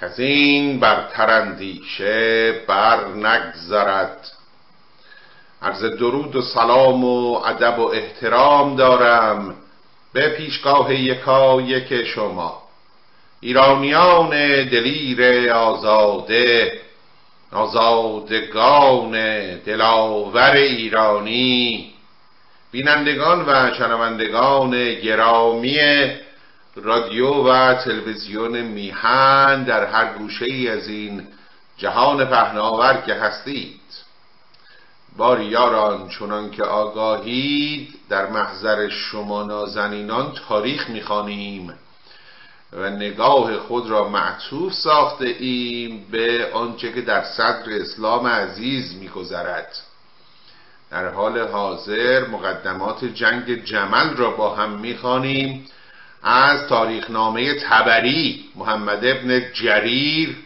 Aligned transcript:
که 0.00 0.06
از 0.06 0.20
این 0.20 0.80
بر 0.80 1.08
ترندیشه 1.12 2.52
بر 2.66 3.08
نگذرد. 3.08 4.30
عرض 5.62 5.84
درود 5.84 6.36
و 6.36 6.42
سلام 6.42 7.04
و 7.04 7.32
ادب 7.32 7.78
و 7.78 7.86
احترام 7.86 8.76
دارم 8.76 9.54
به 10.12 10.28
پیشگاه 10.28 10.94
یکا 10.94 11.60
یک 11.60 12.04
شما. 12.04 12.62
ایرانیان 13.40 14.30
دلیر 14.68 15.52
آزاده 15.52 16.80
آزادگان 17.52 19.12
دلاور 19.56 20.52
ایرانی 20.52 21.92
بینندگان 22.72 23.44
و 23.48 23.74
شنوندگان 23.74 24.94
گرامی 24.94 25.78
رادیو 26.82 27.28
و 27.28 27.74
تلویزیون 27.74 28.60
میهن 28.60 29.64
در 29.64 29.84
هر 29.84 30.18
گوشه 30.18 30.44
ای 30.44 30.68
از 30.68 30.88
این 30.88 31.26
جهان 31.76 32.24
پهناور 32.24 33.02
که 33.06 33.14
هستید. 33.14 33.80
باری 35.16 35.44
یاران 35.44 36.08
چنان 36.08 36.50
که 36.50 36.64
آگاهید 36.64 37.94
در 38.08 38.26
محضر 38.26 38.88
شما 38.88 39.42
نازنینان 39.42 40.32
تاریخ 40.48 40.90
می‌خوانیم 40.90 41.74
و 42.72 42.90
نگاه 42.90 43.58
خود 43.58 43.90
را 43.90 44.08
معطوف 44.08 44.72
ساخته 44.72 45.24
ایم 45.24 46.06
به 46.10 46.50
آنچه 46.54 46.92
که 46.92 47.00
در 47.00 47.24
صدر 47.24 47.72
اسلام 47.72 48.26
عزیز 48.26 48.96
میگذرد. 48.96 49.76
در 50.90 51.08
حال 51.08 51.38
حاضر 51.38 52.26
مقدمات 52.26 53.04
جنگ 53.04 53.64
جمل 53.64 54.16
را 54.16 54.30
با 54.30 54.54
هم 54.54 54.70
می‌خوانیم. 54.70 55.66
از 56.22 56.66
تاریخنامه 56.68 57.54
تبری 57.54 58.44
محمد 58.56 59.04
ابن 59.04 59.52
جریر 59.52 60.36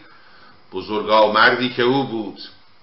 مردی 1.33 1.69
که 1.69 1.83
او 1.83 2.03
بود. 2.03 2.39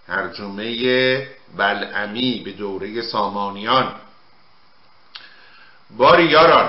ترجمه 0.07 1.27
بلعمی 1.57 2.43
به 2.45 2.53
دوره 2.53 3.03
سامانیان. 3.03 3.93
باری 5.97 6.25
یاران 6.25 6.69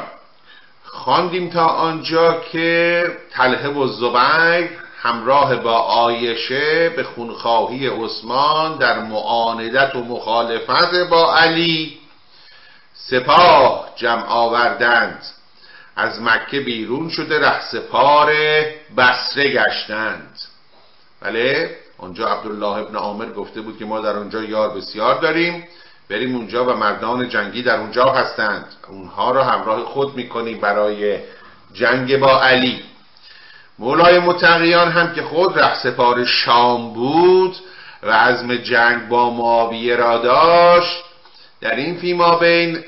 خواندیم 0.83 1.49
تا 1.49 1.65
آنجا 1.65 2.41
که 2.51 3.17
تله 3.31 3.67
و 3.67 3.87
زبیر 3.87 4.69
همراه 5.01 5.55
با 5.55 5.77
آیشه 5.77 6.89
به 6.89 7.03
خونخواهی 7.03 7.87
عثمان 7.87 8.77
در 8.77 8.99
معاندت 8.99 9.95
و 9.95 10.03
مخالفت 10.03 10.95
با 11.09 11.35
علی 11.35 11.97
سپاه 12.93 13.89
جمع 13.95 14.25
آوردند. 14.27 15.25
از 16.01 16.21
مکه 16.21 16.59
بیرون 16.59 17.09
شده 17.09 17.39
رهسپار 17.39 18.33
بسره 18.97 19.49
گشتند. 19.49 20.39
بله 21.21 21.77
اونجا 21.97 22.27
عبدالله 22.27 22.77
ابن 22.77 22.95
عامر 22.95 23.25
گفته 23.25 23.61
بود 23.61 23.79
که 23.79 23.85
ما 23.85 24.01
در 24.01 24.17
اونجا 24.17 24.43
یار 24.43 24.69
بسیار 24.69 25.21
داریم. 25.21 25.67
بریم 26.09 26.35
اونجا 26.35 26.65
و 26.65 26.77
مردان 26.77 27.29
جنگی 27.29 27.63
در 27.63 27.79
اونجا 27.79 28.05
هستند. 28.05 28.65
اونها 28.89 29.31
را 29.31 29.43
همراه 29.43 29.83
خود 29.83 30.15
می‌کنیم 30.15 30.59
برای 30.59 31.19
جنگ 31.73 32.17
با 32.17 32.41
علی. 32.41 32.83
مولای 33.79 34.19
متقیان 34.19 34.91
هم 34.91 35.13
که 35.13 35.21
خود 35.21 35.59
رهسپار 35.59 36.25
شام 36.25 36.93
بود 36.93 37.55
و 38.03 38.11
عزم 38.11 38.55
جنگ 38.55 39.07
با 39.07 39.29
معاویه 39.29 39.95
را 39.95 40.17
داشت. 40.17 41.03
در 41.61 41.75
این 41.75 41.97
فیما 41.97 42.35
بین 42.35 42.83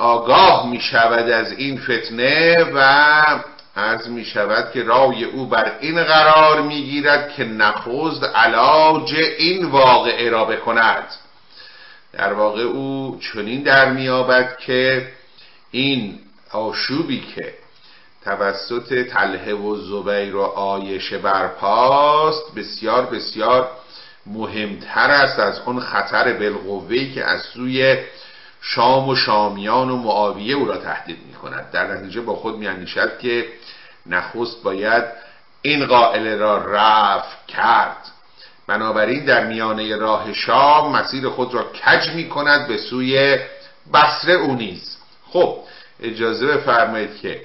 آگاه 0.00 0.70
می 0.70 0.80
شود 0.80 1.30
از 1.30 1.52
این 1.52 1.80
فتنه 1.80 2.64
و 2.74 2.78
از 3.74 4.10
می 4.10 4.24
شود 4.24 4.72
که 4.72 4.82
رای 4.82 5.24
او 5.24 5.46
بر 5.46 5.72
این 5.80 6.04
قرار 6.04 6.62
می 6.62 6.82
گیرد 6.82 7.32
که 7.32 7.44
نخوزد 7.44 8.24
علاج 8.24 9.14
این 9.38 9.64
واقعه 9.64 10.30
را 10.30 10.44
بکند. 10.44 11.04
در 12.12 12.32
واقع 12.32 12.62
او 12.62 13.18
چنین 13.32 13.62
در 13.62 13.90
میابد 13.92 14.56
که 14.58 15.08
این 15.70 16.18
آشوبی 16.52 17.20
که 17.20 17.54
توسط 18.24 19.06
تله 19.06 19.54
و 19.54 19.76
زبیر 19.76 20.36
و 20.36 20.42
آیشه 20.42 21.18
برپاست 21.18 22.54
بسیار 22.54 23.06
بسیار 23.06 23.70
مهمتر 24.26 25.10
است 25.10 25.38
از 25.38 25.60
اون 25.66 25.80
خطر 25.80 26.32
بالقوهی 26.32 27.12
که 27.12 27.24
از 27.24 27.42
سوی 27.42 27.96
شام 28.60 29.08
و 29.08 29.16
شامیان 29.16 29.90
و 29.90 29.96
معاویه 29.96 30.54
او 30.54 30.64
را 30.64 30.76
تهدید 30.76 31.18
می 31.26 31.34
کند 31.34 31.70
در 31.70 31.94
نتیجه 31.94 32.20
با 32.20 32.34
خود 32.36 32.56
می 32.56 32.66
اندیشد 32.66 33.18
که 33.18 33.48
نخست 34.06 34.62
باید 34.62 35.04
این 35.62 35.86
قائله 35.86 36.36
را 36.36 36.64
رفع 36.64 37.36
کرد. 37.48 37.96
بنابراین 38.66 39.24
در 39.24 39.46
میانه 39.46 39.96
راه 39.96 40.32
شام 40.32 40.96
مسیر 40.96 41.28
خود 41.28 41.54
را 41.54 41.62
کج 41.62 42.10
می 42.10 42.28
کند 42.28 42.68
به 42.68 42.76
سوی 42.76 43.38
بسره 43.94 44.32
او 44.32 44.54
نیز. 44.54 44.96
خب 45.30 45.58
اجازه 46.00 46.46
بفرمایید 46.46 47.16
که 47.20 47.40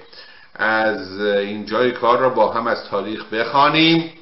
از 0.55 1.21
این 1.21 1.65
جای 1.65 1.91
کار 1.91 2.19
را 2.19 2.29
با 2.29 2.51
هم 2.51 2.67
از 2.67 2.83
تاریخ 2.89 3.25
بخوانیم. 3.25 4.13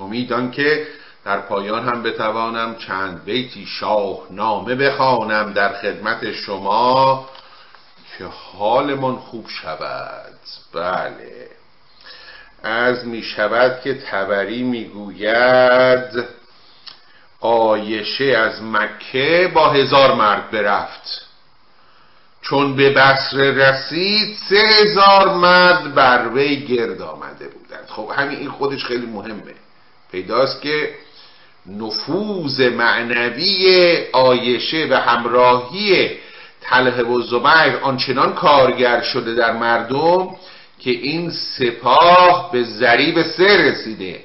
امیدان 0.00 0.50
که 0.50 0.86
در 1.30 1.40
پایان 1.40 1.88
هم 1.88 2.02
بتوانم 2.02 2.74
چند 2.74 3.24
بیتی 3.24 3.68
نامه 4.30 4.74
بخوانم 4.74 5.52
در 5.52 5.72
خدمت 5.72 6.32
شما 6.32 7.28
که 8.18 8.24
حالمان 8.24 9.16
خوب 9.16 9.48
شود. 9.48 10.38
بله. 10.74 11.48
از 12.62 13.06
می 13.06 13.22
شود 13.22 13.80
که 13.80 13.94
تبری 13.94 14.62
می‌گوید 14.62 16.24
آیشه 17.40 18.24
از 18.24 18.62
مکه 18.62 19.50
با 19.54 19.70
هزار 19.70 20.14
مرد 20.14 20.50
برفت. 20.50 21.26
چون 22.42 22.76
به 22.76 22.90
بصره 22.90 23.50
رسید 23.50 24.36
سه 24.48 24.56
هزار 24.56 25.34
مرد 25.34 25.94
بر 25.94 26.28
وی 26.28 26.66
گرد 26.66 27.02
آمده 27.02 27.48
بودند. 27.48 27.86
خب 27.88 28.10
همین 28.16 28.50
خودش 28.50 28.84
خیلی 28.84 29.06
مهمه. 29.06 29.54
پیداست 30.12 30.62
که 30.62 30.94
نفوذ 31.78 32.60
معنوی 32.60 33.96
آیشه 34.12 34.86
و 34.90 34.94
همراهی 34.94 36.10
تله 36.60 37.02
و 37.02 37.22
زبیر 37.22 37.76
آنچنان 37.82 38.34
کارگر 38.34 39.00
شده 39.02 39.34
در 39.34 39.52
مردم 39.52 40.28
که 40.78 40.90
این 40.90 41.30
سپاه 41.30 42.52
به 42.52 42.62
ذریب 42.62 43.22
سه 43.22 43.56
رسیده. 43.56 44.24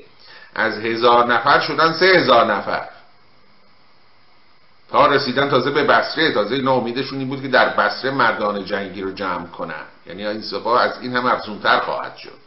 از 0.55 0.77
هزار 0.79 1.25
نفر 1.33 1.59
شدن 1.59 1.93
سه 1.93 2.05
هزار 2.05 2.53
نفر. 2.53 2.87
تا 4.91 5.07
رسیدن 5.07 5.49
تازه 5.49 5.71
به 5.71 5.83
بسره 5.83 6.31
تازه 6.31 6.69
امیدشون 6.69 7.19
این 7.19 7.27
بود 7.27 7.41
که 7.41 7.47
در 7.47 7.69
بسره 7.69 8.11
مردان 8.11 8.65
جنگی 8.65 9.01
رو 9.01 9.11
جمع 9.11 9.47
کنن. 9.47 9.83
یعنی 10.07 10.27
این 10.27 10.41
سپاه 10.41 10.81
از 10.81 10.91
این 11.01 11.15
هم 11.15 11.25
افزونتر 11.25 11.79
خواهد 11.79 12.17
شد. 12.17 12.45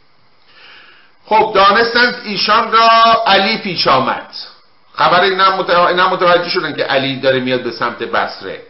خب 1.25 1.51
دانستند 1.55 2.21
ایشان 2.23 2.71
را 2.71 2.89
علی 3.27 3.57
پیش 3.57 3.87
آمد. 3.87 4.35
خبر 4.99 5.21
اینا 5.21 6.09
متوجه 6.09 6.49
شدن 6.49 6.75
که 6.75 6.83
علی 6.83 7.19
داره 7.19 7.39
میاد 7.39 7.63
به 7.63 7.71
سمت 7.71 7.97
بسره 7.97 8.61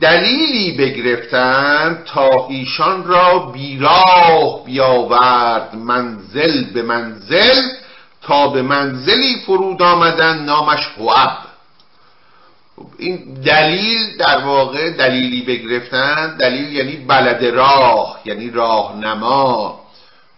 دلیلی 0.00 0.76
بگرفتند 0.76 2.04
تا 2.04 2.46
ایشان 2.48 3.04
را 3.04 3.38
بیراه 3.38 4.64
بیاورد 4.64 5.74
منزل 5.74 6.64
به 6.64 6.82
منزل 6.82 7.62
تا 8.22 8.48
به 8.48 8.62
منزلی 8.62 9.42
فرود 9.46 9.82
آمدن 9.82 10.38
نامش 10.38 10.86
حوب 10.86 11.38
این 12.98 13.34
دلیل 13.44 14.16
در 14.16 14.44
واقع 14.44 14.90
دلیلی 14.90 15.42
بگرفتن 15.42 16.36
دلیل 16.36 16.72
یعنی 16.72 16.96
بلد 16.96 17.44
راه 17.44 18.20
یعنی 18.24 18.50
راهنما. 18.50 19.80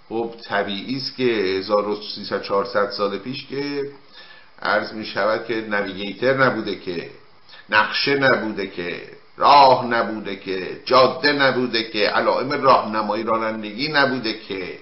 خب 0.09 0.31
طبیعی 0.49 0.97
است 0.97 1.17
که 1.17 1.25
1300 1.25 2.43
400 2.43 2.91
سال 2.91 3.19
پیش 3.19 3.47
که 3.47 3.83
عرض 4.63 4.93
می 4.93 5.07
شود 5.07 5.47
که 5.47 5.55
نویگیتر 5.55 6.35
نبوده 6.35 6.77
که 6.77 7.11
نقشه 7.71 8.15
نبوده 8.15 8.67
که 8.67 9.03
راه 9.37 9.87
نبوده 9.87 10.37
که 10.37 10.81
جاده 10.85 11.33
نبوده 11.33 11.83
که 11.83 12.09
علائم 12.09 12.53
راهنمایی 12.53 13.25
رانندگی 13.25 13.89
نبوده 13.89 14.33
که. 14.33 14.79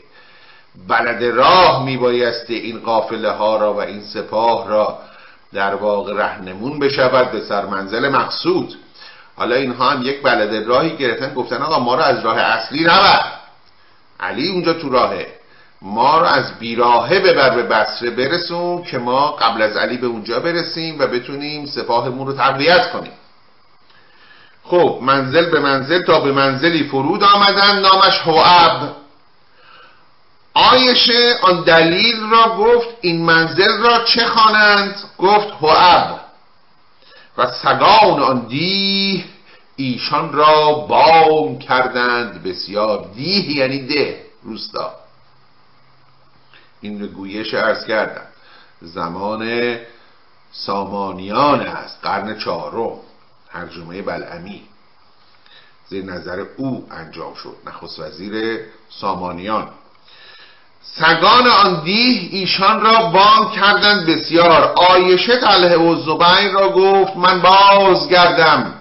بلد 0.89 1.25
راه 1.25 1.85
میبایسته 1.85 2.55
این 2.55 2.79
قافله 2.79 3.31
ها 3.31 3.57
را 3.57 3.75
و 3.75 3.81
این 3.81 4.03
سپاه 4.03 4.69
را 4.69 4.99
در 5.53 5.75
واقع 5.75 6.15
رهنمون 6.15 6.79
بشود 6.79 7.33
به 7.33 7.41
سرمنزل 7.41 8.09
مقصود. 8.09 8.75
حالا 9.37 9.55
اینها 9.55 9.91
هم 9.91 10.03
یک 10.03 10.23
بلد 10.23 10.67
راهی 10.67 10.97
گرفتن 10.97 11.35
گفتن 11.35 11.63
آقا 11.63 11.79
ما 11.79 11.95
را 11.95 12.05
از 12.05 12.25
راه 12.25 12.39
اصلی 12.39 12.85
نبر. 12.85 13.25
علی 14.21 14.49
اونجا 14.49 14.73
تو 14.73 14.89
راهه. 14.89 15.27
ما 15.83 16.19
رو 16.19 16.27
از 16.27 16.59
بیراهه 16.59 17.19
ببر 17.19 17.51
به 17.51 17.63
بسره 17.63 18.11
برسون 18.11 18.83
که 18.83 18.99
ما 18.99 19.31
قبل 19.31 19.63
از 19.63 19.77
علی 19.77 19.97
به 19.97 20.07
اونجا 20.07 20.41
برسیم 20.41 20.99
و 20.99 21.07
بتونیم 21.07 21.67
سپاهمون 21.67 22.27
رو 22.27 22.33
تقویت 22.33 22.93
کنیم. 22.93 23.13
خب 24.65 24.99
منزل 25.03 25.51
به 25.51 25.61
منزل 25.61 26.03
تا 26.03 26.21
به 26.21 26.33
منزلی 26.33 26.85
فرود 26.85 27.25
آمدن 27.25 27.81
نامش 27.81 28.19
هواب 28.19 28.97
آیشه 30.55 31.39
آن 31.43 31.63
دلیل 31.63 32.21
را 32.31 32.57
گفت 32.59 32.89
این 33.01 33.25
منزل 33.25 33.79
را 33.79 34.05
چه 34.05 34.27
خوانند؟ 34.27 34.95
گفت 35.19 35.49
هواب 35.61 36.21
و 37.39 37.47
سگان 37.47 38.23
آن 38.23 38.47
دیه 38.49 39.25
ایشان 39.77 40.33
را 40.33 40.73
بام 40.73 41.59
کردند 41.59 42.43
بسیار 42.43 43.11
دیه 43.15 43.57
یعنی 43.57 43.87
ده 43.87 44.17
روستا. 44.43 45.02
این 46.83 47.07
گویش 47.07 47.55
ارز 47.55 47.85
کردم. 47.87 48.27
زمان 48.83 49.77
سامانیان 50.53 51.61
است 51.61 51.99
قرن 52.03 52.39
چهارم 52.39 52.97
ترجمه 53.53 54.03
بلعمی. 54.03 54.63
زیر 55.89 56.05
نظر 56.05 56.45
او 56.57 56.87
انجام 56.91 57.35
شد 57.35 57.57
نخست 57.67 57.99
وزیر 57.99 58.61
سامانیان. 59.01 59.69
سگان 60.83 61.47
آن 61.47 61.85
دیه 61.85 62.29
ایشان 62.31 62.81
را 62.81 63.03
بانگ 63.03 63.51
کردند 63.53 64.07
بسیار. 64.07 64.63
آیشه 64.77 65.37
تله 65.37 65.77
و 65.77 65.95
زبین 65.97 66.53
را 66.53 66.69
گفت 66.69 67.17
من 67.17 67.41
بازگردم. 67.41 68.75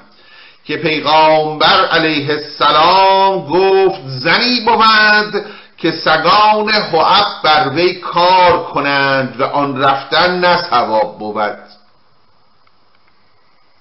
که 0.65 0.77
پیغامبر 0.77 1.85
علیه 1.85 2.29
السلام 2.29 3.47
گفت 3.47 4.01
زنی 4.07 4.59
بود 4.59 5.45
که 5.81 5.91
سگان 5.91 6.69
حعب 6.69 7.43
بر 7.43 7.69
وی 7.69 7.95
کار 7.95 8.63
کنند 8.63 9.39
و 9.39 9.43
آن 9.43 9.81
رفتن 9.81 10.39
نه 10.39 10.69
ثواب 10.69 11.19
بود. 11.19 11.59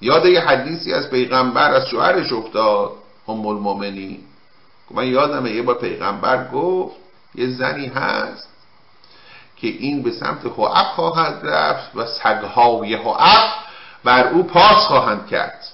یاد 0.00 0.26
یه 0.26 0.41
حدیثی 0.41 0.93
از 0.93 1.11
پیغمبر 1.11 1.70
از 1.70 1.87
شوهرش 1.87 2.32
افتاد 2.32 2.91
ام 3.29 3.47
المؤمنین. 3.47 4.19
من 4.91 5.06
یادمه 5.06 5.50
یه 5.50 5.62
بار 5.62 5.79
پیغمبر 5.79 6.49
گفت 6.49 6.97
یه 7.35 7.47
زنی 7.47 7.87
هست 7.87 8.49
که 9.56 9.69
این 9.69 10.02
به 10.02 10.11
سمت 10.11 10.47
حعب 10.56 10.87
خواهد 10.87 11.41
رفت 11.43 11.91
و 11.97 12.06
سگهای 12.06 12.94
حعب 12.94 13.50
بر 14.05 14.29
او 14.29 14.43
پاس 14.43 14.87
خواهند 14.87 15.26
کرد. 15.26 15.64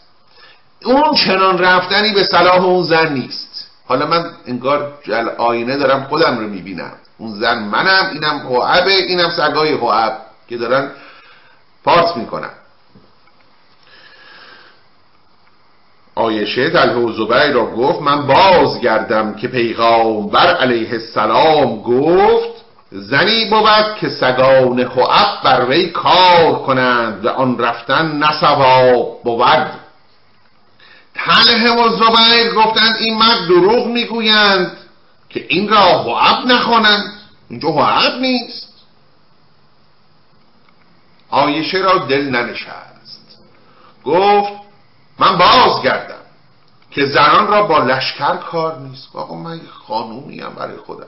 اون 0.84 1.14
چنان 1.14 1.58
رفتنی 1.58 2.12
به 2.12 2.24
صلاح 2.24 2.64
اون 2.64 2.82
زن 2.82 3.12
نیست. 3.12 3.45
حالا 3.88 4.06
من 4.06 4.30
انگار 4.46 4.98
جل 5.02 5.28
آینه 5.38 5.76
دارم 5.76 6.04
خودم 6.04 6.38
رو 6.38 6.46
می‌بینم. 6.46 6.92
اون 7.18 7.32
زن 7.40 7.58
منم 7.58 8.10
اینم 8.12 8.46
حعبه 8.50 8.92
اینم 8.92 9.30
سگای 9.30 9.74
حعب 9.74 10.18
که 10.48 10.56
دارن 10.56 10.90
پاس 11.84 12.16
می‌کنن. 12.16 12.50
آیشه 16.14 16.70
تله 16.70 16.94
و 16.94 17.12
زبیر 17.12 17.52
را 17.52 17.66
گفت 17.66 18.02
من 18.02 18.26
بازگردم 18.26 19.34
که 19.34 19.48
پیغامبر 19.48 20.56
علیه 20.56 20.92
السلام 20.92 21.82
گفت 21.82 22.64
زنی 22.90 23.50
بود 23.50 23.96
که 24.00 24.08
سگان 24.08 24.80
حعب 24.80 25.42
بر 25.44 25.64
وی 25.68 25.88
کار 25.88 26.52
کنند 26.52 27.24
و 27.24 27.28
آن 27.28 27.58
رفتن 27.58 28.22
نسوا 28.24 28.92
بود. 29.24 29.85
تله 31.16 31.70
و 31.70 31.96
زبیر 31.96 32.54
گفتند 32.54 32.96
این 32.96 33.18
مرد 33.18 33.46
دروغ 33.48 33.86
می‌گویند 33.86 34.76
که 35.28 35.46
این 35.48 35.68
را 35.68 36.02
حعب 36.02 36.46
نخوانند. 36.46 37.12
اینجا 37.48 37.68
حعب 37.68 38.20
نیست. 38.20 38.72
آیشه 41.30 41.78
را 41.78 41.98
دل 41.98 42.22
ننشست. 42.22 43.38
گفت 44.04 44.52
من 45.18 45.38
بازگردم 45.38 46.16
که 46.90 47.06
زنان 47.06 47.46
را 47.46 47.62
با 47.62 47.78
لشکر 47.78 48.36
کار 48.36 48.78
نیست. 48.78 49.16
آقا 49.16 49.34
من 49.34 49.60
خانومی 49.86 50.40
هم 50.40 50.54
برای 50.54 50.76
خودم. 50.76 51.06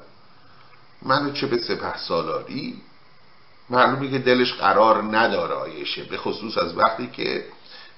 منو 1.02 1.32
چه 1.32 1.46
به 1.46 1.58
سپه 1.58 1.98
سالاری؟ 1.98 2.82
معلومی 3.70 4.10
که 4.10 4.18
دلش 4.18 4.52
قرار 4.52 5.02
نداره 5.02 5.54
آیشه 5.54 6.02
به 6.04 6.16
خصوص 6.16 6.58
از 6.58 6.76
وقتی 6.76 7.06
که 7.06 7.44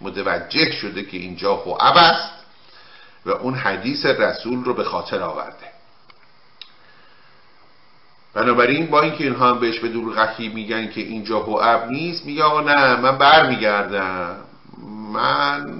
متوجه 0.00 0.72
شده 0.72 1.02
که 1.02 1.16
اینجا 1.16 1.56
خوعب 1.56 1.96
است 1.96 2.32
و 3.26 3.30
اون 3.30 3.54
حدیث 3.54 4.06
رسول 4.06 4.64
رو 4.64 4.74
به 4.74 4.84
خاطر 4.84 5.22
آورده. 5.22 5.70
بنابراین 8.34 8.86
با 8.86 9.00
اینکه 9.00 9.24
اینها 9.24 9.50
هم 9.50 9.58
بهش 9.58 9.78
به 9.78 9.88
دروغکی 9.88 10.48
میگن 10.48 10.90
که 10.90 11.00
اینجا 11.00 11.40
خوعب 11.40 11.90
نیست 11.90 12.26
میگه 12.26 12.42
آقا 12.42 12.60
نه 12.60 12.96
من 12.96 13.18
بر 13.18 13.48
میگردم 13.48 14.36
من 15.12 15.74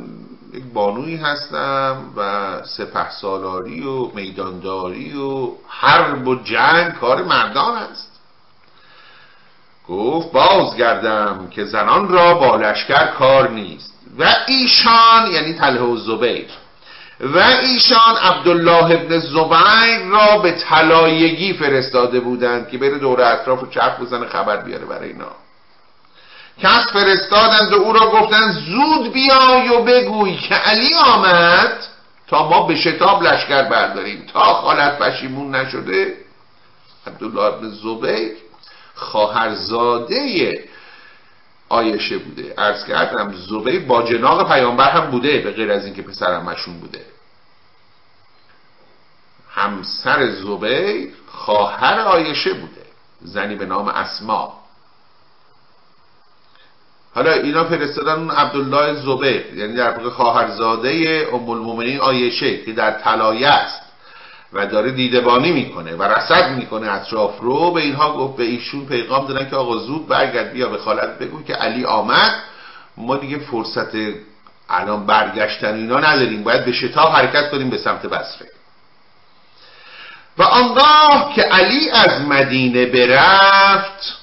یک 0.52 0.64
بانوی 0.64 1.16
هستم 1.16 2.12
و 2.16 2.62
سپه 2.64 3.10
سالاری 3.10 3.82
و 3.82 4.06
میدانداری 4.14 5.16
و 5.16 5.52
حرب 5.68 6.28
و 6.28 6.34
جنگ 6.34 6.92
کار 6.92 7.22
مردان 7.22 7.76
است. 7.76 8.20
گفت 9.88 10.32
بازگردم 10.32 11.48
که 11.50 11.64
زنان 11.64 12.08
را 12.08 12.34
با 12.34 12.56
لشکر 12.56 13.06
کار 13.06 13.50
نیست. 13.50 13.99
و 14.18 14.36
ایشان 14.46 15.30
یعنی 15.32 15.54
تله 15.54 15.80
و 15.80 15.96
زبیر 15.96 16.46
و 17.20 17.38
ایشان 17.38 18.16
عبدالله 18.16 18.84
ابن 18.84 19.18
زبیر 19.18 20.10
را 20.10 20.38
به 20.38 20.52
طلایگی 20.52 21.52
فرستاده 21.52 22.20
بودند 22.20 22.68
که 22.68 22.78
بره 22.78 22.98
دور 22.98 23.20
اطراف 23.20 23.62
و 23.62 23.66
چرخ 23.66 24.00
بزنه 24.00 24.26
خبر 24.26 24.56
بیاره 24.56 24.84
برای 24.84 25.08
اینا. 25.08 25.32
کس 26.62 26.92
فرستادند 26.92 27.72
و 27.72 27.76
او 27.76 27.92
را 27.92 28.10
گفتند 28.10 28.52
زود 28.52 29.12
بیای 29.12 29.68
و 29.68 29.82
بگوی 29.82 30.36
که 30.36 30.54
علی 30.54 30.94
آمد 30.94 31.72
تا 32.28 32.48
ما 32.48 32.66
به 32.66 32.76
شتاب 32.76 33.22
لشکر 33.22 33.62
برداریم. 33.62 34.26
تا 34.32 34.54
خالت 34.54 34.98
پشیمون 34.98 35.54
نشده 35.54 36.14
عبدالله 37.06 37.42
ابن 37.42 37.70
زبیر 37.70 38.32
خواهرزاده 38.94 40.16
آیشه 41.70 42.18
بوده. 42.18 42.54
ارز 42.58 42.84
کردم 42.84 43.32
زبیر 43.32 43.86
با 43.86 44.02
جناق 44.02 44.52
پیامبر 44.52 44.90
هم 44.90 45.10
بوده 45.10 45.38
به 45.38 45.50
غیر 45.50 45.72
از 45.72 45.84
اینکه 45.84 46.02
پسرم 46.02 46.42
مشون 46.42 46.80
بوده. 46.80 47.04
همسر 49.50 50.30
زبیر 50.30 51.12
خواهر 51.26 52.00
آیشه 52.00 52.52
بوده 52.52 52.86
زنی 53.22 53.54
به 53.54 53.66
نام 53.66 53.88
اسما. 53.88 54.60
حالا 57.14 57.32
اینا 57.32 57.64
فرستادن 57.64 58.12
اون 58.12 58.30
عبدالله 58.30 58.94
زبیر 58.94 59.54
یعنی 59.54 59.74
در 59.74 59.90
واقع 59.90 60.10
خواهرزاده 60.10 61.28
ام 61.32 61.50
المؤمنین 61.50 62.00
آیشه 62.00 62.64
که 62.64 62.72
در 62.72 62.90
طلایه 62.90 63.48
است. 63.48 63.79
و 64.52 64.66
داره 64.66 64.90
دیدبانی 64.90 65.52
می‌کنه 65.52 65.94
و 65.94 66.02
رصد 66.02 66.50
می‌کنه 66.50 66.92
اطراف 66.92 67.40
رو. 67.40 67.70
به 67.70 67.80
اینها 67.80 68.16
گفت 68.16 68.36
به 68.36 68.44
ایشون 68.44 68.86
پیغام 68.86 69.26
دادن 69.26 69.50
که 69.50 69.56
آقا 69.56 69.76
زود 69.76 70.08
برگرد 70.08 70.52
بیا 70.52 70.68
به 70.68 70.78
خالت 70.78 71.18
بگو 71.18 71.42
که 71.42 71.54
علی 71.54 71.84
آمد. 71.84 72.34
ما 72.96 73.16
دیگه 73.16 73.38
فرصت 73.38 73.96
الان 74.68 75.06
برگشتن 75.06 75.74
اینا 75.74 76.00
نداریم. 76.00 76.42
باید 76.44 76.64
به 76.64 76.72
شتاب 76.72 77.08
حرکت 77.08 77.50
کنیم 77.50 77.70
به 77.70 77.78
سمت 77.78 78.06
بصره. 78.06 78.48
و 80.38 80.42
آنگاه 80.42 81.32
که 81.34 81.42
علی 81.42 81.90
از 81.90 82.20
مدینه 82.20 82.86
برفت 82.86 84.18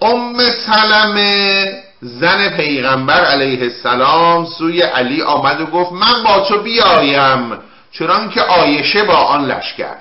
ام 0.00 0.38
سلمه 0.38 1.82
زن 2.02 2.48
پیغمبر 2.48 3.24
علیه 3.24 3.62
السلام 3.62 4.44
سوی 4.44 4.82
علی 4.82 5.22
آمد 5.22 5.60
و 5.60 5.66
گفت 5.66 5.92
من 5.92 6.22
با 6.24 6.40
تو 6.40 6.62
بیایم. 6.62 7.58
چرا 7.92 8.28
که 8.28 8.40
آیشه 8.40 9.04
با 9.04 9.14
آن 9.14 9.46
لشکر. 9.46 9.96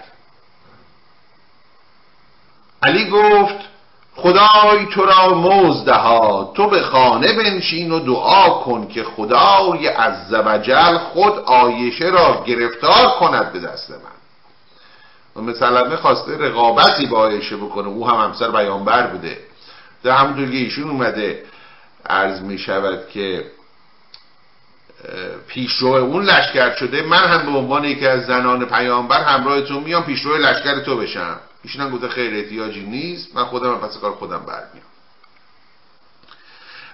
علی 2.83 3.09
گفت 3.09 3.69
خدای 4.15 4.85
تو 4.85 5.05
را 5.05 5.33
موزدها 5.33 6.51
تو 6.55 6.69
به 6.69 6.81
خانه 6.81 7.33
بنشین 7.33 7.91
و 7.91 7.99
دعا 7.99 8.49
کن 8.49 8.87
که 8.87 9.03
خدای 9.03 9.87
عزوجل 9.87 10.97
خود 10.97 11.39
آیشه 11.39 12.05
را 12.05 12.43
گرفتار 12.47 13.07
کند 13.19 13.53
به 13.53 13.59
دست 13.59 13.91
من. 13.91 14.19
و 15.35 15.41
مثلا 15.41 15.97
خواسته 15.97 16.37
رقابتی 16.37 17.05
با 17.05 17.19
آیشه 17.19 17.57
بکنه 17.57 17.87
او 17.87 18.07
هم 18.07 18.23
همسر 18.25 18.51
بیانبر 18.51 19.07
بوده. 19.07 19.37
در 20.03 20.11
همونطور 20.11 20.51
که 20.51 20.57
ایشون 20.57 20.89
اومده 20.89 21.43
عرض 22.09 22.41
می 22.41 22.57
شود 22.57 23.09
که 23.09 23.45
پیشرو 25.47 25.87
اون 25.87 26.25
لشکر 26.25 26.75
شده 26.75 27.01
من 27.01 27.27
هم 27.27 27.45
به 27.45 27.57
عنوان 27.57 27.85
یکی 27.85 28.07
از 28.07 28.25
زنان 28.25 28.65
پیامبر 28.65 29.23
همراه 29.23 29.61
تو 29.61 29.79
میام 29.79 30.03
پیشرو 30.03 30.37
لشکر 30.37 30.79
تو 30.79 30.97
بشم. 30.97 31.39
ایشون 31.63 31.81
هم 31.81 31.89
گفته 31.89 32.09
خیر 32.09 32.35
احتیاجی 32.35 32.81
نیست. 32.81 33.35
من 33.35 33.45
خودم 33.45 33.75
پس 33.75 33.97
کار 33.97 34.11
خودم 34.11 34.39
برمیام. 34.39 34.89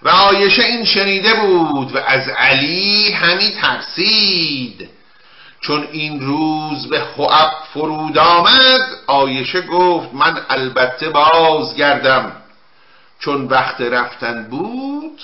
و 0.01 0.09
آیشه 0.09 0.63
این 0.63 0.85
شنیده 0.85 1.33
بود 1.33 1.95
و 1.95 1.97
از 1.97 2.29
علی 2.29 3.11
همی 3.11 3.51
ترسید. 3.51 4.89
چون 5.61 5.87
این 5.91 6.21
روز 6.21 6.89
به 6.89 6.99
خواب 6.99 7.51
فرود 7.73 8.17
آمد 8.17 8.81
آیشه 9.07 9.61
گفت 9.61 10.09
من 10.13 10.39
البته 10.49 11.09
بازگردم. 11.09 12.31
چون 13.19 13.45
وقت 13.45 13.81
رفتن 13.81 14.47
بود 14.49 15.21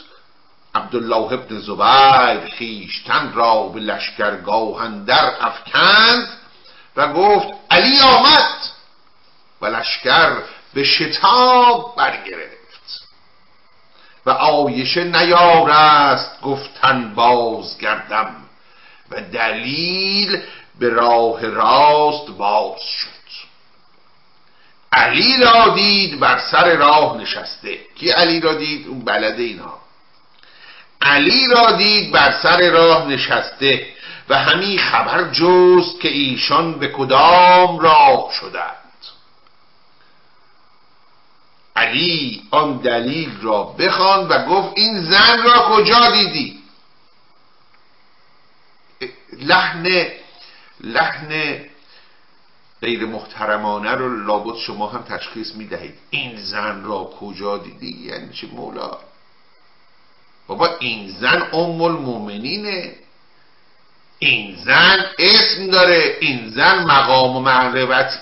عبدالله 0.76 1.34
ابن 1.34 1.60
زبیر 1.60 2.50
خیشتن 2.58 3.34
را 3.34 3.64
به 3.64 3.80
لشکرگاه 3.80 4.82
اندر 4.82 5.34
افکند 5.42 6.28
و 6.96 7.14
گفت 7.14 7.48
علی 7.72 8.00
آمد. 8.00 8.58
و 9.62 9.66
لشکر 9.66 10.38
به 10.74 10.84
شتاب 10.84 11.96
برگرفت. 11.98 13.08
و 14.26 14.30
آیشه 14.30 15.04
نیارست 15.04 16.42
گفتن 16.42 17.14
بازگردم. 17.16 18.36
و 19.12 19.22
دلیل 19.22 20.42
به 20.80 20.90
راه 20.90 21.48
راست 21.48 22.28
باز 22.38 22.82
شد. 22.82 23.22
علی 24.94 25.38
را 25.38 25.70
دید 25.76 26.20
بر 26.20 26.40
سر 26.52 26.76
راه 26.76 27.18
نشسته. 27.18 27.80
کی 27.96 28.10
علی 28.10 28.40
را 28.40 28.54
دید؟ 28.54 28.88
اون 28.88 29.06
بلده 29.06 29.44
اینا. 29.44 29.81
علی 31.02 31.48
را 31.48 31.72
دید 31.72 32.12
بر 32.12 32.32
سر 32.32 32.70
راه 32.70 33.08
نشسته 33.08 33.88
و 34.30 34.38
همین 34.38 34.80
خبر 34.80 35.24
جست 35.24 36.00
که 36.02 36.08
ایشان 36.08 36.80
به 36.80 36.88
کدام 36.88 37.80
راه 37.80 38.32
شدند. 38.40 38.76
علی 41.76 42.44
آن 42.52 42.78
دلیل 42.78 43.42
را 43.42 43.64
بخواند 43.64 44.32
و 44.32 44.46
گفت 44.46 44.78
این 44.78 45.02
زن 45.02 45.44
را 45.44 45.70
کجا 45.70 46.12
دیدی؟ 46.12 46.62
لحن 49.34 50.06
لحن 50.82 51.60
غیر 52.82 53.06
محترمانه 53.06 53.92
رو 53.92 54.26
لابد 54.26 54.58
شما 54.58 54.88
هم 54.88 55.04
تشخیص 55.04 55.56
می 55.56 55.68
دهید 55.68 55.96
این 56.10 56.38
زن 56.38 56.84
را 56.84 57.04
کجا 57.20 57.58
دیدی؟ 57.58 58.08
یعنی 58.08 58.34
چه 58.34 58.48
مولا؟ 58.48 58.98
بابا 60.52 60.70
این 60.80 61.16
زن 61.22 61.44
ام 61.54 61.82
المومنینه 61.82 62.92
این 64.20 64.58
زن 64.66 65.06
اسم 65.20 65.68
داره 65.72 66.18
این 66.20 66.50
زن 66.56 66.84
مقام 66.84 67.36
و 67.36 67.40
معرفت 67.40 68.20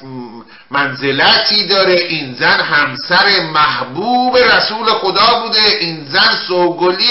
منزلتی 0.71 1.67
داره 1.67 1.93
این 1.93 2.35
زن 2.39 2.61
همسر 2.61 3.39
محبوب 3.53 4.37
رسول 4.37 4.85
خدا 4.85 5.39
بوده 5.41 5.61
این 5.79 6.05
زن 6.05 6.35
سوگلی 6.47 7.09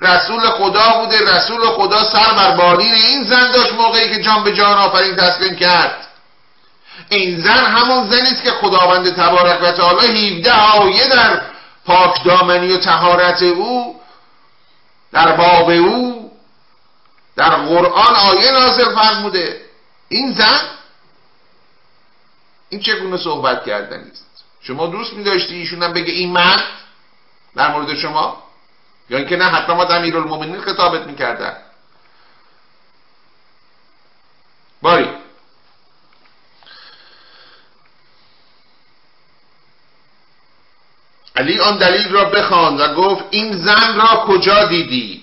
رسول 0.00 0.40
خدا 0.40 1.00
بوده 1.00 1.36
رسول 1.36 1.60
خدا 1.60 2.04
سر 2.04 2.32
بر 2.36 2.56
بالین 2.56 2.94
این 2.94 3.24
زن 3.24 3.52
داشت 3.52 3.72
موقعی 3.72 4.08
که 4.08 4.22
جان 4.22 4.44
به 4.44 4.52
جان 4.52 4.78
آفرین 4.78 5.16
تسلیم 5.16 5.56
کرد. 5.56 6.06
این 7.08 7.40
زن 7.40 7.64
همون 7.64 8.10
زنی 8.10 8.28
است 8.28 8.44
که 8.44 8.50
خداوند 8.50 9.14
تبارک 9.14 9.62
و 9.62 9.72
تعالی 9.72 10.36
17 10.36 10.52
آیه 10.52 11.08
در 11.08 11.40
پاک 11.86 12.24
دامنی 12.24 12.72
و 12.72 12.76
تهارت 12.76 13.42
او 13.42 13.99
در 15.12 15.36
باب 15.36 15.70
او 15.70 16.32
در 17.36 17.50
قرآن 17.50 18.14
آیه 18.16 18.52
نازل 18.52 18.94
فرموده. 18.94 19.60
این 20.08 20.32
زن 20.32 20.60
این 22.68 22.80
چگونه 22.80 23.16
صحبت 23.16 23.64
کردن 23.64 24.00
است؟ 24.00 24.26
شما 24.60 24.86
دوست 24.86 25.12
می 25.12 25.24
داشتی 25.24 25.54
ایشون 25.54 25.82
هم 25.82 25.92
بگه 25.92 26.12
این 26.12 26.32
مرد؟ 26.32 26.64
در 27.54 27.72
مورد 27.72 27.94
شما؟ 27.94 28.42
یا 29.10 29.18
اینکه 29.18 29.36
نه 29.36 29.44
حتما 29.44 29.76
ما 29.76 29.94
المومنین 29.94 30.60
خطابت 30.60 31.06
می‌کردن. 31.06 31.56
باری 34.82 35.08
علی 41.40 41.60
آن 41.60 41.78
دلیل 41.78 42.12
را 42.12 42.24
بخواند 42.24 42.80
و 42.80 42.94
گفت 42.94 43.24
این 43.30 43.56
زن 43.56 43.96
را 43.96 44.24
کجا 44.26 44.64
دیدی؟ 44.64 45.22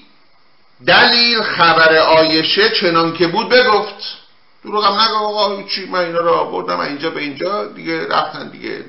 دلیل 0.86 1.42
خبر 1.42 1.98
آیشه 1.98 2.70
چنان 2.70 3.14
که 3.14 3.28
بود 3.28 3.50
بگفت. 3.50 4.18
دروغم 4.64 5.02
نگو 5.02 5.16
آقا 5.16 5.64
چی 5.64 5.86
من 5.86 6.00
اینا 6.00 6.20
را 6.20 6.44
بردم 6.44 6.80
اینجا 6.80 7.10
به 7.10 7.20
اینجا 7.20 7.66
دیگه 7.66 8.08
رفتن 8.08 8.50
دیگه. 8.50 8.86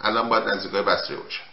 الان 0.00 0.28
باید 0.28 0.48
نزدیکای 0.48 0.82
بسره 0.82 1.16
باشن 1.16 1.44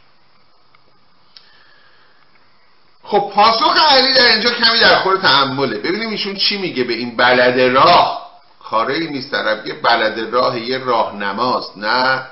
خب 3.04 3.32
پاسخ 3.36 3.78
علی 3.92 4.14
در 4.14 4.32
اینجا 4.32 4.50
کمی 4.50 4.80
در 4.80 4.96
خور 4.96 5.18
تعمله 5.18 5.78
ببینیم 5.78 6.10
ایشون 6.10 6.36
چی 6.36 6.58
میگه 6.58 6.84
به 6.84 6.94
این 6.94 7.18
بلد 7.18 7.76
راه. 7.78 8.30
کاره 8.70 8.94
ای 8.94 9.08
نیست 9.08 9.32
طرف 9.32 9.68
یه 9.68 9.74
بلد 9.74 10.34
راه 10.34 10.60
یه 10.60 10.78
راهنماست 10.78 11.78
نه؟ 11.78 12.26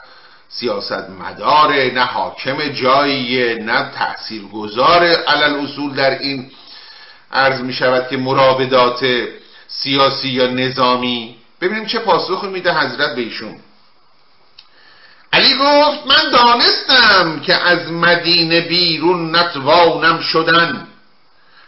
سیاست 0.49 1.09
مداره 1.09 1.91
نه 1.93 2.03
حاکم 2.03 2.69
جاییه 2.69 3.55
نه 3.55 3.91
تأثیر 3.95 4.41
گذاره 4.41 5.15
علل 5.15 5.55
اصول 5.55 5.93
در 5.93 6.19
این 6.19 6.51
عرض 7.31 7.61
می 7.61 7.73
شود 7.73 8.07
که 8.07 8.17
مراودات 8.17 9.05
سیاسی 9.67 10.29
یا 10.29 10.47
نظامی. 10.47 11.35
ببینیم 11.61 11.85
چه 11.85 11.99
پاسخی 11.99 12.47
میده 12.47 12.73
حضرت 12.73 13.15
به 13.15 13.21
ایشون. 13.21 13.59
علی 15.33 15.53
گفت 15.53 16.07
من 16.07 16.31
دانستم 16.31 17.39
که 17.39 17.55
از 17.55 17.91
مدینه 17.91 18.61
بیرون 18.61 19.35
نتوانم 19.35 20.19
شدن 20.19 20.87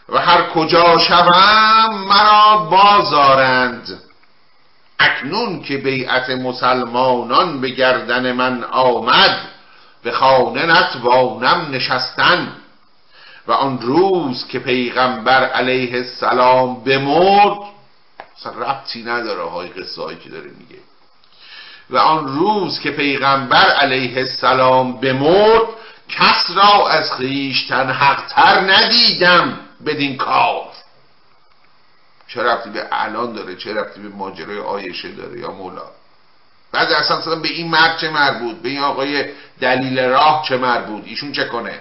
و 0.10 0.20
هر 0.20 0.42
کجا 0.42 0.98
شوم 0.98 2.06
مرا 2.08 2.58
بازارند. 2.58 4.09
اکنون 5.00 5.62
که 5.62 5.78
بیعت 5.78 6.30
مسلمانان 6.30 7.62
به 7.62 7.70
گردن 7.70 8.32
من 8.32 8.64
آمد 8.64 9.50
به 10.04 10.12
خانه 10.12 10.66
نتوانم 10.66 11.68
نشستن. 11.72 12.56
و 13.48 13.52
آن 13.52 13.82
روز 13.82 14.48
که 14.48 14.60
پیغمبر 14.60 15.46
علیه 15.46 15.96
السلام 15.96 16.84
بمرد 16.84 17.58
اصلا 18.38 18.52
ربطی 18.52 19.04
نداره 19.04 19.50
های 19.50 19.68
قصه 19.68 20.02
هایی 20.02 20.18
که 20.18 20.30
داره 20.30 20.50
میگه. 20.60 20.82
و 21.90 21.98
آن 21.98 22.28
روز 22.28 22.80
که 22.80 22.92
پیغمبر 22.92 23.66
علیه 23.66 24.18
السلام 24.18 25.00
بمرد 25.00 25.68
کس 26.10 26.52
را 26.56 26.90
از 26.90 27.14
خیشتن 27.14 27.90
حقتر 27.90 28.60
ندیدم 28.60 29.60
بدین 29.86 30.18
کار. 30.18 30.69
چه 32.34 32.44
رفتی 32.44 32.70
به 32.70 32.88
الان 32.92 33.34
داره 33.34 33.56
چه 33.56 33.74
رفتی 33.74 34.02
به 34.02 34.10
ماجرای 34.10 34.60
آیشه 34.60 35.12
داره 35.12 35.40
یا 35.40 35.52
مولا؟ 35.52 35.86
بعد 36.72 36.92
اصلا 36.92 37.36
به 37.36 37.48
این 37.48 37.68
مرد 37.68 37.98
چه 37.98 38.10
مربوط؟ 38.10 38.56
به 38.56 38.70
این 38.70 38.80
آقای 38.80 39.26
دلیل 39.62 40.00
راه 40.00 40.46
چه 40.48 40.58
مربوط؟ 40.58 41.04
ایشون 41.06 41.32
چه 41.32 41.46
کنه؟ 41.46 41.80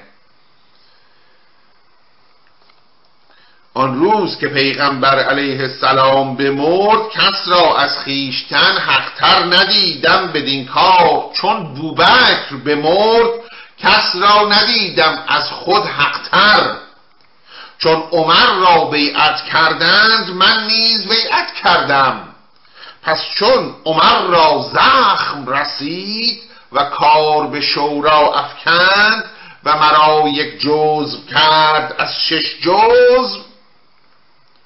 آن 3.75 3.99
روز 4.01 4.39
که 4.39 4.49
پیغمبر 4.49 5.19
علیه 5.19 5.61
السلام 5.61 6.37
بمرد 6.37 7.11
کس 7.11 7.49
را 7.49 7.79
از 7.79 7.99
خیشتن 7.99 8.79
حقتر 8.79 9.45
ندیدم 9.45 10.27
بدین 10.27 10.67
کار. 10.67 11.31
چون 11.33 11.75
بوبکر 11.75 12.57
بمرد 12.65 13.31
کس 13.79 14.17
را 14.17 14.49
ندیدم 14.49 15.25
از 15.29 15.51
خود 15.51 15.83
حقتر. 15.87 16.88
چون 17.79 18.03
عمر 18.13 18.47
را 18.47 18.85
بیعت 18.85 19.45
کردند 19.45 20.31
من 20.31 20.67
نیز 20.67 21.09
بیعت 21.09 21.55
کردم. 21.63 22.29
پس 23.03 23.23
چون 23.35 23.75
عمر 23.85 24.21
را 24.21 24.71
زخم 24.73 25.47
رسید 25.47 26.43
و 26.73 26.85
کار 26.85 27.47
به 27.47 27.61
شورا 27.61 28.35
افکند 28.35 29.25
و 29.65 29.77
مرا 29.77 30.29
یک 30.29 30.61
جزء 30.61 31.19
کرد 31.31 31.95
از 31.99 32.15
شش 32.29 32.61
جزء 32.61 33.39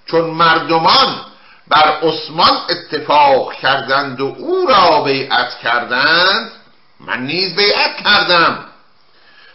چون 0.07 0.25
مردمان 0.25 1.21
بر 1.69 1.99
عثمان 2.03 2.61
اتفاق 2.69 3.53
کردند 3.53 4.21
و 4.21 4.35
او 4.39 4.67
را 4.69 5.01
بیعت 5.01 5.59
کردند 5.63 6.53
من 7.01 7.27
نیز 7.27 7.57
بیعت 7.57 7.97
کردم. 8.05 8.65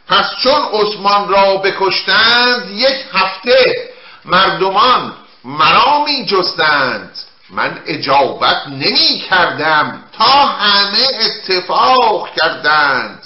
پس 0.07 0.25
چون 0.43 0.61
عثمان 0.73 1.29
را 1.29 1.57
بکشتند 1.57 2.69
یک 2.69 2.97
هفته 3.13 3.89
مردمان 4.25 5.13
مرا 5.43 6.03
می 6.05 6.25
جستند 6.25 7.17
من 7.49 7.81
اجابت 7.85 8.67
نمی 8.67 9.23
کردم 9.29 10.03
تا 10.17 10.45
همه 10.45 11.07
اتفاق 11.25 12.29
کردند 12.35 13.23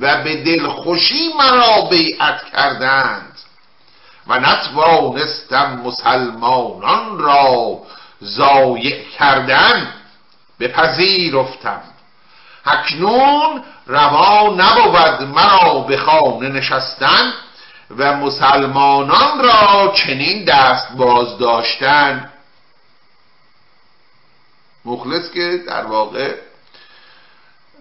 و 0.00 0.22
به 0.22 0.36
دلخوشی 0.36 1.32
مرا 1.38 1.80
بیعت 1.90 2.44
کردند. 2.52 3.38
و 4.26 4.40
نتوانستم 4.40 5.80
مسلمانان 5.84 7.18
را 7.18 7.78
زایع 8.20 9.04
کردن 9.18 9.94
بپذیرفتم. 10.60 11.82
اکنون 12.66 13.62
روا 13.86 14.54
نبود 14.56 15.28
مرا 15.28 15.80
به 15.80 15.96
خانه 15.96 16.48
نشستن 16.48 17.32
و 17.98 18.16
مسلمانان 18.16 19.44
را 19.44 19.92
چنین 19.96 20.44
دست 20.44 20.92
باز 20.96 21.38
داشتن. 21.38 22.30
مخلص 24.84 25.30
که 25.30 25.62
در 25.66 25.86
واقع 25.86 26.34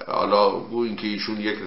حالا 0.08 0.50
گو 0.50 0.84
اینکه 0.84 1.08
ایشون 1.08 1.40
یک 1.40 1.58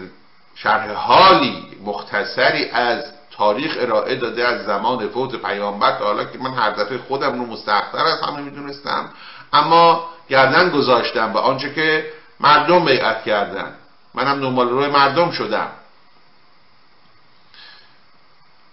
شرح 0.54 0.92
حالی 0.92 1.66
مختصری 1.85 2.70
از 2.70 3.04
تاریخ 3.30 3.76
ارائه 3.80 4.16
داده 4.16 4.49
از 4.49 4.64
زمان 4.64 5.08
فوت 5.08 5.37
پیامبر 5.37 5.99
حالا 5.99 6.25
که 6.25 6.38
من 6.38 6.54
هر 6.54 6.70
دفعه 6.70 6.99
خودم 6.99 7.40
رو 7.40 7.46
مستحقتر 7.46 8.06
از 8.06 8.20
همه 8.20 8.40
می‌دونستم 8.40 9.11
اما 9.52 10.08
گردن 10.28 10.70
گذاشتم 10.70 11.32
به 11.32 11.38
آنچه 11.38 11.75
که 11.75 12.06
مردم 12.40 12.85
بیعت 12.85 13.25
کردن. 13.25 13.75
منم 14.14 14.40
دنبال 14.40 14.69
روی 14.69 14.87
مردم 14.87 15.31
شدم. 15.31 15.71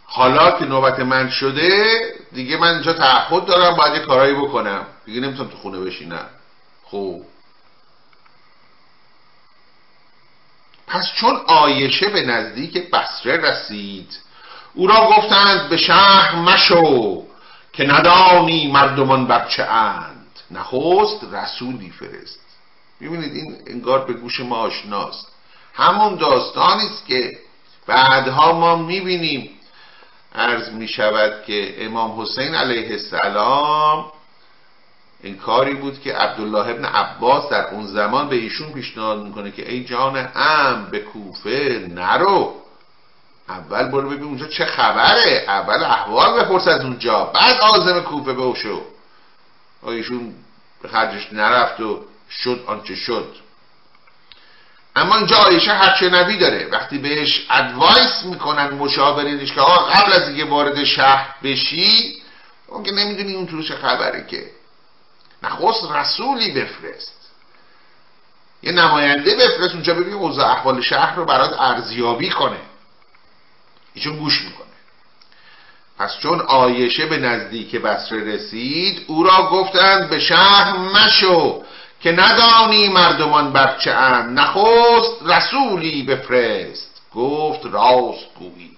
حالا 0.06 0.52
که 0.52 0.66
نوبت 0.66 1.00
من 1.00 1.30
شده 1.30 2.00
دیگه 2.32 2.58
من 2.58 2.74
اینجا 2.74 2.94
تعهد 2.94 3.46
دارم 3.46 3.76
باید 3.76 3.94
یه 3.94 4.00
کارایی 4.00 4.34
بکنم. 4.34 4.86
دیگه 5.06 5.22
نمی‌تونم 5.22 5.50
تو 5.50 5.58
خونه 5.58 5.80
بشینم. 5.80 6.30
خوب. 6.84 7.26
پس 10.88 11.12
چون 11.16 11.36
آیشه 11.48 12.10
به 12.10 12.22
نزدیک 12.22 12.92
بسره 12.92 13.38
رسید 13.38 14.20
او 14.74 14.88
را 14.88 15.10
گفتند 15.18 15.70
به 15.70 15.78
شهر 15.78 16.36
مشو 16.36 17.24
که 17.74 17.86
ندانی 17.86 18.72
مردمان 18.72 19.28
بچه 19.28 19.64
اند. 19.64 20.40
نخست 20.52 21.24
رسولی 21.32 21.90
فرست. 21.92 22.43
می‌بینید 23.00 23.34
این 23.34 23.58
انگار 23.68 24.06
به 24.06 24.14
گوش 24.14 24.40
ما 24.40 24.56
آشناست. 24.56 25.28
همون 25.74 26.16
داستانی 26.16 26.86
است 26.86 27.06
که 27.06 27.40
بعدها 27.88 28.60
ما 28.60 28.76
می‌بینیم. 28.76 29.50
عرض 30.36 30.70
می 30.70 30.88
شود 30.88 31.44
که 31.48 31.86
امام 31.86 32.22
حسین 32.22 32.56
علیه 32.56 32.92
السلام 32.92 34.12
این 35.24 35.38
کاری 35.38 35.74
بود 35.74 36.02
که 36.02 36.14
عبدالله 36.16 36.70
ابن 36.70 36.86
عباس 36.86 37.50
در 37.50 37.68
اون 37.68 37.88
زمان 37.88 38.30
به 38.30 38.36
ایشون 38.36 38.72
پیشنهاد 38.72 39.24
می‌کنه 39.24 39.52
که 39.52 39.72
ای 39.72 39.84
جان 39.84 40.30
ام 40.36 40.86
به 40.92 41.00
کوفه 41.00 41.88
نرو. 41.90 42.54
اول 43.50 43.84
برو 43.84 44.10
ببین 44.10 44.24
اونجا 44.24 44.48
چه 44.48 44.66
خبره. 44.66 45.46
اول 45.48 45.84
احوال 45.84 46.44
بپرس 46.44 46.68
از 46.68 46.82
اونجا. 46.82 47.26
بعد 47.26 47.60
آزم 47.60 48.02
کوفه 48.02 48.34
به 48.34 48.54
شو 48.56 48.82
ایشون 49.84 50.34
خرجش 50.92 51.34
نرفت 51.34 51.80
و 51.80 52.06
شد 52.42 52.64
آنچه 52.68 52.96
شد. 52.96 53.36
اما 54.96 55.18
اینجا 55.18 55.38
آیشه 55.38 55.74
هرچه 55.74 56.10
نبی 56.10 56.38
داره. 56.38 56.68
وقتی 56.72 56.98
بهش 56.98 57.48
ادوایس 57.50 58.24
می‌کنن 58.24 58.70
مشاورینش 58.70 59.54
که 59.54 59.62
آقا 59.62 59.86
قبل 59.86 60.14
از 60.14 60.28
اینکه 60.28 60.46
وارد 60.46 60.84
شهر 60.84 61.36
بشی 61.44 62.22
اون 62.68 62.84
که 62.84 62.92
نمی‌دونی 62.92 63.36
اون 63.36 63.64
چه 63.64 63.76
خبره 63.76 64.28
که. 64.28 64.52
نخست 65.44 65.92
رسولی 65.92 66.52
بفرست. 66.52 67.20
یه 68.64 68.72
نماینده 68.72 69.36
بفرست 69.36 69.74
اونجا 69.74 69.94
ببین 69.94 70.14
اوضاع 70.14 70.52
احوال 70.52 70.82
شهر 70.82 71.16
رو 71.16 71.26
برات 71.26 71.60
ارزیابی 71.60 72.30
کنه. 72.30 72.60
ایشون 73.94 74.18
گوش 74.18 74.42
می‌کنه. 74.42 74.68
پس 76.00 76.18
چون 76.18 76.40
آیشه 76.40 77.06
به 77.06 77.18
نزدیک 77.18 77.76
بسره 77.76 78.24
رسید 78.24 79.06
او 79.08 79.24
را 79.24 79.50
گفتند 79.52 80.10
به 80.10 80.20
شهر 80.20 80.78
مشو. 80.78 81.64
که 82.04 82.12
ندانی 82.12 82.90
مردمان 82.90 83.54
برچه 83.54 83.92
اند. 83.92 84.40
نخست 84.40 85.12
رسولی 85.26 86.04
بفرست. 86.04 87.02
گفت 87.16 87.66
راست 87.66 88.34
گویید. 88.40 88.74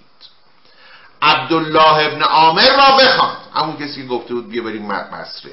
عبدالله 1.22 2.06
ابن 2.06 2.22
عامر 2.22 2.76
را 2.78 2.98
بخواند. 2.98 3.38
همون 3.56 3.78
کسی 3.78 4.02
که 4.02 4.08
گفته 4.08 4.34
بود 4.34 4.50
بیا 4.50 4.64
بریم 4.64 4.88
بسره 4.88 5.52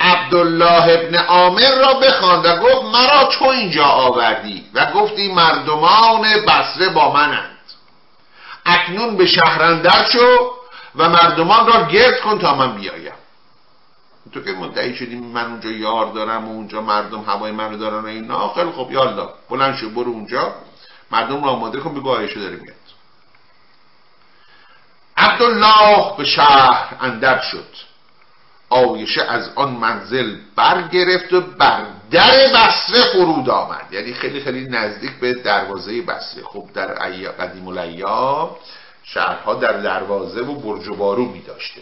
عبدالله 0.00 0.92
ابن 0.92 1.14
عامر 1.14 1.74
را 1.78 1.94
بخواند 1.94 2.46
و 2.46 2.56
گفت 2.56 2.84
مرا 2.84 3.24
تو 3.24 3.44
اینجا 3.44 3.84
آوردی؟ 3.84 4.64
و 4.74 4.86
گفتی 4.92 5.32
مردمان 5.32 6.22
بسره 6.46 6.88
با 6.88 7.12
منند. 7.12 7.58
اکنون 8.66 9.16
به 9.16 9.26
شهرندر 9.26 10.06
شو 10.12 10.50
و 10.96 11.08
مردمان 11.08 11.66
را 11.66 11.82
گرد 11.82 12.20
کن 12.20 12.38
تا 12.38 12.54
من 12.54 12.74
بیایم. 12.74 13.17
تو 14.32 14.40
که 14.42 14.52
مدعی 14.52 14.94
شدیم 14.94 15.24
من 15.24 15.44
اونجا 15.44 15.70
یار 15.70 16.12
دارم 16.12 16.48
و 16.48 16.52
اونجا 16.52 16.82
مردم 16.82 17.20
هوای 17.20 17.52
منو 17.52 17.76
دارن 17.76 18.04
و 18.04 18.06
اینا. 18.06 18.54
خیلی 18.54 18.70
خب 18.70 18.88
یالا. 18.90 19.28
بلند 19.50 19.74
شو 19.74 19.90
برو 19.90 20.10
اونجا. 20.10 20.54
مردم 21.10 21.44
را 21.44 21.50
آماده 21.50 21.80
کن 21.80 21.94
بگو 21.94 22.10
آیشه 22.10 22.40
داره 22.40 22.56
میاد. 22.56 22.74
عبدالله 25.16 26.16
به 26.16 26.24
شهر 26.24 26.96
اندر 27.00 27.40
شد. 27.40 27.68
آیشه 28.70 29.22
از 29.22 29.50
آن 29.54 29.70
منزل 29.70 30.36
برگرفت 30.56 31.32
و 31.32 31.40
بر 31.40 31.84
در 32.10 32.48
بسره 32.48 33.12
فرود 33.12 33.50
آمد. 33.50 33.92
یعنی 33.92 34.14
خیلی 34.14 34.40
خیلی 34.40 34.68
نزدیک 34.68 35.12
به 35.20 35.34
دروازه 35.34 36.02
بسره 36.02 36.42
خب 36.42 36.68
در 36.74 36.86
قدیم 37.30 37.68
الایام 37.68 38.50
شهرها 39.02 39.54
در 39.54 39.72
دروازه 39.72 40.40
و 40.40 40.54
برج 40.54 40.88
و 40.88 40.94
بارو 40.94 41.24
می 41.24 41.42
داشته 41.42 41.80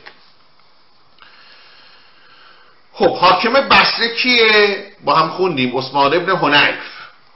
خب 2.98 3.16
حاکم 3.16 3.52
بسره 3.52 4.14
کیه؟ 4.14 4.86
با 5.04 5.14
هم 5.14 5.28
خوندیم 5.28 5.78
عثمان 5.78 6.14
ابن 6.14 6.36
حنیف. 6.36 6.78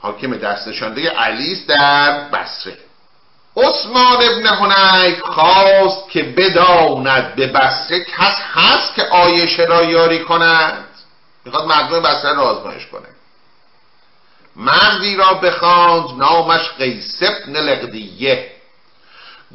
حاکم 0.00 0.36
دست 0.36 0.68
نشانده 0.68 1.10
علی 1.10 1.52
است 1.52 1.66
در 1.66 2.28
بسره 2.28 2.78
عثمان 3.56 4.16
ابن 4.16 4.46
حنیف 4.46 5.20
خواست 5.20 6.10
که 6.10 6.22
بداند 6.22 7.34
به 7.34 7.46
بسره 7.46 8.04
کس 8.04 8.36
هست 8.52 8.94
که 8.94 9.02
آیشه 9.02 9.64
را 9.64 9.84
یاری 9.84 10.18
کند. 10.18 10.84
می‌خواد 11.44 11.66
مردم 11.66 12.00
بسره 12.00 12.34
را 12.34 12.42
آزمایش 12.42 12.86
کنه. 12.86 13.08
مردی 14.56 15.16
را 15.16 15.34
بخواند 15.34 16.18
نامش 16.18 16.68
قیس 16.78 17.22
ابن 17.22 17.56
لقدیه 17.56 18.50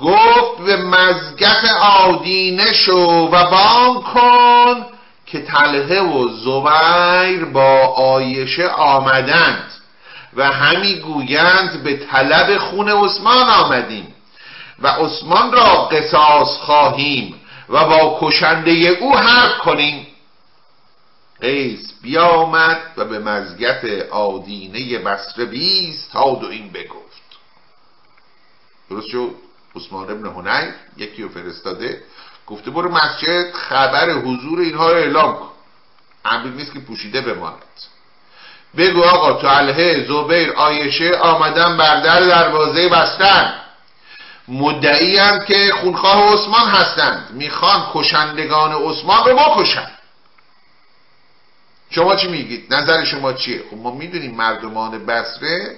گفت 0.01 0.57
به 0.65 0.75
مزگت 0.75 1.65
آدینه 1.81 2.73
شو 2.73 3.29
و 3.31 3.49
بان 3.49 4.01
کن 4.01 4.94
که 5.35 5.41
تلهه 5.41 6.01
و 6.01 6.27
زبیر 6.29 7.45
با 7.45 7.77
آیشه 7.87 8.67
آمدند 8.67 9.71
و 10.35 10.51
همی 10.51 10.95
گویند 10.95 11.83
به 11.83 11.97
طلب 11.97 12.57
خون 12.57 12.89
عثمان 12.89 13.49
آمدیم 13.49 14.13
و 14.79 14.87
عثمان 14.87 15.51
را 15.51 15.89
قصاص 15.91 16.57
خواهیم 16.57 17.41
و 17.69 17.85
با 17.85 18.17
کشنده 18.21 18.71
او 18.71 19.17
حرب 19.17 19.57
کنیم. 19.57 20.07
قیس 21.41 21.93
بیامد 22.01 22.81
و 22.97 23.05
به 23.05 23.19
مزگت 23.19 23.85
آدینه 24.11 24.97
بسره 24.97 25.45
بیست 25.45 26.11
تا 26.11 26.27
و 26.27 26.45
این 26.45 26.71
بگفت. 26.71 27.21
درست 28.89 29.07
شد؟ 29.07 29.35
عثمان 29.75 30.11
ابن 30.11 30.25
هنیف 30.25 30.75
یکی 30.97 31.23
رو 31.23 31.29
فرستاده 31.29 32.03
گفته 32.47 32.71
برو 32.71 32.91
مسجد 32.91 33.51
خبر 33.53 34.09
حضور 34.11 34.59
اینها 34.59 34.91
رو 34.91 34.97
اعلام 34.97 35.35
کن. 35.35 35.49
امری 36.25 36.49
نیست 36.49 36.73
که 36.73 36.79
پوشیده 36.79 37.21
بماند. 37.21 37.63
بگو 38.77 39.03
آقا 39.03 39.33
تو 39.33 39.47
علیه 39.47 40.07
زبیر 40.07 40.51
آیشه 40.51 41.17
آمدن 41.17 41.77
بر 41.77 41.99
در 42.01 42.19
دروازه 42.19 42.89
بستن. 42.89 43.53
مدعی 44.47 45.39
که 45.47 45.73
خونخواه 45.81 46.33
عثمان 46.33 46.67
هستند. 46.67 47.29
می‌خوان 47.33 47.89
کشندگان 47.93 48.71
عثمان 48.71 49.29
رو 49.29 49.35
بکشن. 49.35 49.91
شما 51.89 52.15
چی 52.15 52.27
میگید؟ 52.27 52.73
نظر 52.73 53.05
شما 53.05 53.33
چیه؟ 53.33 53.63
خب 53.69 53.77
ما 53.77 53.91
می‌دونیم 53.91 54.35
مردمان 54.35 55.05
بسره 55.05 55.75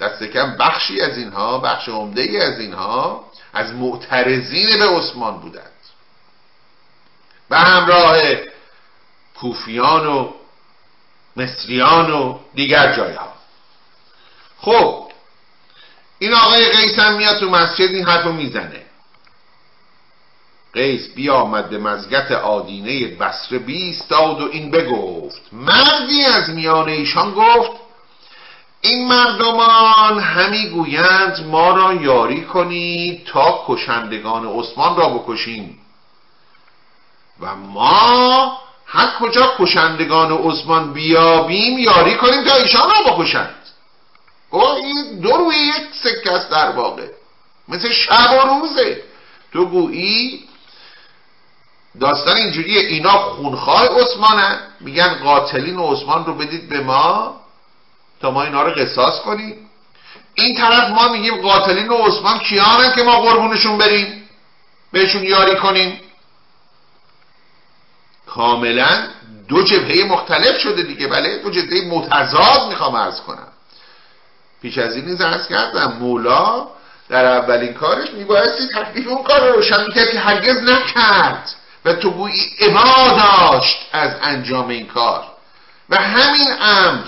دست 0.00 0.22
کم 0.22 0.56
بخشی 0.56 1.00
از 1.00 1.18
اینها 1.18 1.58
بخش 1.58 1.88
عمده 1.88 2.22
ای 2.22 2.40
از 2.40 2.58
اینها 2.58 3.24
از 3.56 3.72
معترضین 3.72 4.78
به 4.78 4.88
عثمان 4.88 5.40
بودند. 5.40 5.72
به 7.48 7.56
همراه 7.56 8.16
کوفیان 9.40 10.06
و 10.06 10.32
مصریان 11.36 12.10
و 12.10 12.38
دیگر 12.54 12.96
جایها. 12.96 13.32
خب 14.60 15.10
این 16.18 16.34
آقای 16.34 16.70
قیس 16.70 16.98
هم 16.98 17.16
میاد 17.16 17.40
تو 17.40 17.50
مسجد 17.50 17.90
این 17.90 18.04
حرف 18.04 18.24
رو 18.24 18.32
می‌زنه. 18.32 18.82
قیس 20.72 21.14
بیامد 21.14 21.70
به 21.70 21.78
مزگت 21.78 22.32
آدینه 22.32 23.06
بسره 23.06 23.58
بیستاد 23.58 24.42
و 24.42 24.48
این 24.52 24.70
بگفت 24.70 25.42
مردی 25.52 26.24
از 26.24 26.50
میان 26.50 26.88
ایشان 26.88 27.34
گفت 27.34 27.85
این 28.80 29.08
مردمان 29.08 30.20
همی 30.20 30.70
گویند 30.70 31.46
ما 31.46 31.70
را 31.70 31.94
یاری 31.94 32.44
کنید 32.44 33.24
تا 33.24 33.64
کشندگان 33.68 34.46
عثمان 34.46 34.96
را 34.96 35.08
بکشیم. 35.08 35.78
و 37.40 37.56
ما 37.56 38.58
هر 38.86 39.10
کجا 39.20 39.54
کشندگان 39.58 40.32
عثمان 40.32 40.92
بیابیم 40.92 41.78
یاری 41.78 42.14
کنیم 42.14 42.44
تا 42.44 42.54
ایشان 42.54 42.90
را 42.90 43.12
بکشند. 43.12 43.54
او 44.50 44.68
این 44.68 45.20
دو 45.20 45.30
روی 45.30 45.56
یک 45.56 45.86
سکه 46.02 46.32
است 46.32 46.50
در 46.50 46.70
واقع. 46.70 47.08
مثل 47.68 47.92
شب 47.92 48.30
و 48.32 48.48
روزه. 48.48 49.02
تو 49.52 49.64
گویی 49.66 50.44
داستان 52.00 52.36
اینجوریه. 52.36 52.80
اینا 52.80 53.18
خونخواه 53.18 53.88
عثمانن. 54.00 54.58
میگن 54.80 55.14
قاتلین 55.14 55.78
عثمان 55.78 56.26
رو 56.26 56.34
بدید 56.34 56.68
به 56.68 56.80
ما. 56.80 57.40
تا 58.20 58.30
ما 58.30 58.42
اینا 58.42 58.62
رو 58.62 58.70
قصاص 58.70 59.20
کنیم. 59.20 59.70
این 60.34 60.56
طرف 60.56 60.90
ما 60.90 61.08
میگیم 61.08 61.40
قاتلین 61.40 61.92
عثمان 61.92 62.38
کیانن 62.38 62.92
که 62.94 63.02
ما 63.02 63.20
قربونشون 63.20 63.78
بریم 63.78 64.28
بهشون 64.92 65.22
یاری 65.22 65.56
کنیم. 65.56 66.00
کاملا 68.26 69.08
دو 69.48 69.62
جبهه 69.62 70.04
مختلف 70.04 70.58
شده 70.58 70.82
دیگه 70.82 71.06
بله؟ 71.06 71.38
دو 71.38 71.50
جبهه 71.50 71.80
متضاد 71.80 72.68
می‌خوام 72.68 72.94
ارز 72.94 73.20
کنم. 73.20 73.48
پیش 74.62 74.78
از 74.78 74.96
این 74.96 75.04
نیز 75.04 75.20
ارز 75.20 75.48
کردم 75.48 75.96
مولا 76.00 76.66
در 77.08 77.24
اولین 77.24 77.74
کارش 77.74 78.10
میبایستی 78.10 78.68
تکلیف 78.68 79.08
اون 79.08 79.22
کار 79.22 79.48
رو 79.48 79.56
روشن 79.56 79.86
می‌کرد 79.86 80.10
که 80.10 80.18
هرگز 80.18 80.62
نکرد 80.62 81.50
و 81.84 81.92
تو 81.92 82.10
گویی 82.10 82.56
داشت 83.16 83.88
از 83.92 84.10
انجام 84.22 84.68
این 84.68 84.86
کار. 84.86 85.24
و 85.90 85.96
همین 85.96 86.48
امر 86.60 87.04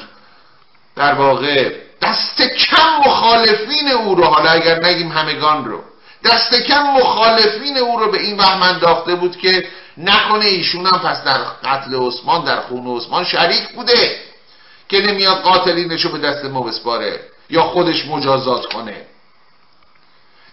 در 0.98 1.14
واقع 1.14 1.72
دست 2.02 2.42
کم 2.42 3.00
مخالفین 3.06 3.88
او 3.88 4.14
رو 4.14 4.24
حالا 4.24 4.50
اگر 4.50 4.84
نگیم 4.84 5.12
همگان 5.12 5.64
رو 5.64 5.80
دست 6.24 6.54
کم 6.54 6.82
مخالفین 6.82 7.78
او 7.78 7.98
رو 7.98 8.10
به 8.10 8.20
این 8.20 8.36
وهم 8.36 8.62
انداخته 8.62 9.14
بود 9.14 9.36
که 9.36 9.66
نکنه 9.98 10.44
ایشون 10.44 10.86
هم 10.86 10.98
پس 10.98 11.24
در 11.24 11.38
قتل 11.38 12.06
عثمان 12.06 12.44
در 12.44 12.60
خون 12.60 12.96
عثمان 12.96 13.24
شریک 13.24 13.68
بوده 13.68 14.16
که 14.88 15.00
نمیاد 15.00 15.42
قاتلینش 15.42 16.04
رو 16.04 16.10
به 16.10 16.18
دست 16.18 16.44
ما 16.44 16.62
بسپاره 16.62 17.20
یا 17.50 17.62
خودش 17.62 18.06
مجازات 18.06 18.72
کنه. 18.72 18.96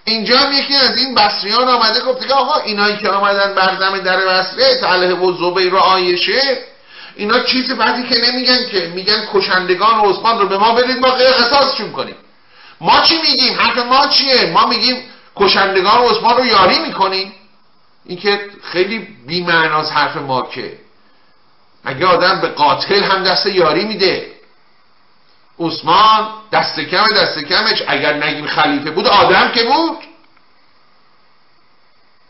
اینجا 0.05 0.37
هم 0.37 0.53
یکی 0.53 0.75
از 0.75 0.97
این 0.97 1.15
بصریان 1.15 1.67
آمده 1.67 2.01
گفته 2.01 2.27
که 2.27 2.33
آقا 2.33 2.59
اینایی 2.59 2.97
که 2.97 3.09
آمدن 3.09 3.55
بر 3.55 3.75
در 3.99 4.17
بصره 4.25 4.75
طلحه 4.81 5.13
و 5.13 5.31
زبیر 5.31 5.75
و 5.75 5.77
آیشه 5.77 6.57
اینا 7.15 7.39
چیز 7.39 7.71
بعدی 7.71 8.03
که 8.03 8.21
نمیگن 8.21 8.69
که 8.71 8.91
میگن 8.95 9.27
کشندگان 9.33 9.99
عثمان 9.99 10.39
رو 10.39 10.47
به 10.47 10.57
ما 10.57 10.75
بدید 10.75 10.97
ما 10.97 11.11
غیر 11.11 11.31
قصاصشون 11.31 11.91
کنیم. 11.91 12.15
ما 12.81 13.01
چی 13.01 13.21
میگیم؟ 13.21 13.59
حرف 13.59 13.77
ما 13.77 14.07
چیه؟ 14.07 14.51
ما 14.51 14.67
میگیم 14.67 15.03
کشندگان 15.35 16.03
عثمان 16.03 16.37
رو 16.37 16.45
یاری 16.45 16.79
می‌کنیم. 16.79 17.33
این 18.05 18.17
که 18.17 18.49
خیلی 18.63 18.99
بیمعناز 19.27 19.91
حرف 19.91 20.17
ما 20.17 20.41
که. 20.41 20.77
مگه 21.85 22.05
آدم 22.05 22.41
به 22.41 22.47
قاتل 22.47 23.03
هم 23.03 23.23
دست 23.23 23.45
یاری 23.45 23.85
میده؟ 23.85 24.31
عثمان 25.59 26.27
دست 26.51 26.79
کم 26.79 27.07
دست 27.07 27.39
کمش. 27.39 27.83
اگر 27.87 28.13
نگیم 28.13 28.47
خلیفه 28.47 28.91
بود 28.91 29.07
آدم 29.07 29.51
که 29.51 29.63
بود. 29.63 29.97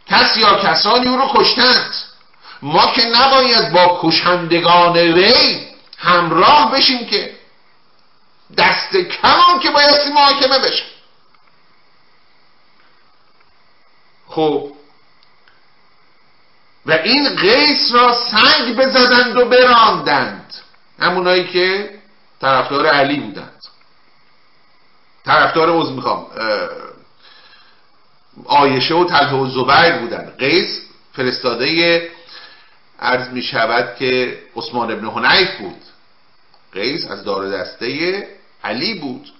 کس 0.09 0.37
یا 0.37 0.55
کسانی 0.55 1.07
او 1.07 1.17
رو 1.17 1.31
کشتند. 1.33 1.95
ما 2.61 2.91
که 2.91 3.05
نباید 3.05 3.71
با 3.73 3.99
کشندگان 4.03 4.97
وی 4.97 5.67
همراه 5.97 6.71
بشیم 6.71 7.05
که 7.05 7.35
دست 8.57 8.95
کمان 8.95 9.59
که 9.59 9.71
بایستی 9.71 10.09
محاکمه 10.09 10.59
بشه. 10.59 10.83
خب 14.27 14.71
و 16.85 16.91
این 16.91 17.35
قیس 17.35 17.91
را 17.93 18.13
سنگ 18.13 18.75
بزدند 18.75 19.37
و 19.37 19.45
براندند. 19.45 20.53
همونایی 20.99 21.47
که 21.47 21.99
طرفدار 22.41 22.87
علی 22.87 23.19
بودند. 23.19 23.61
طرفدار 25.25 25.69
عوض 25.69 25.89
می‌خوام. 25.89 26.27
آیشه 28.45 28.93
و 28.93 29.05
تلفه 29.05 29.35
و 29.35 29.49
زبیر 29.49 29.95
بودند. 29.95 30.37
قیس 30.37 30.81
فرستاده 31.13 32.11
عرض 32.99 33.29
می 33.29 33.41
شود 33.41 33.95
که 33.99 34.39
عثمان 34.55 34.91
ابن 34.91 35.09
حنیف 35.09 35.57
بود. 35.57 35.81
قیس 36.73 37.07
از 37.07 37.23
دار 37.23 37.49
دسته 37.49 38.27
علی 38.63 38.93
بود 38.99 39.31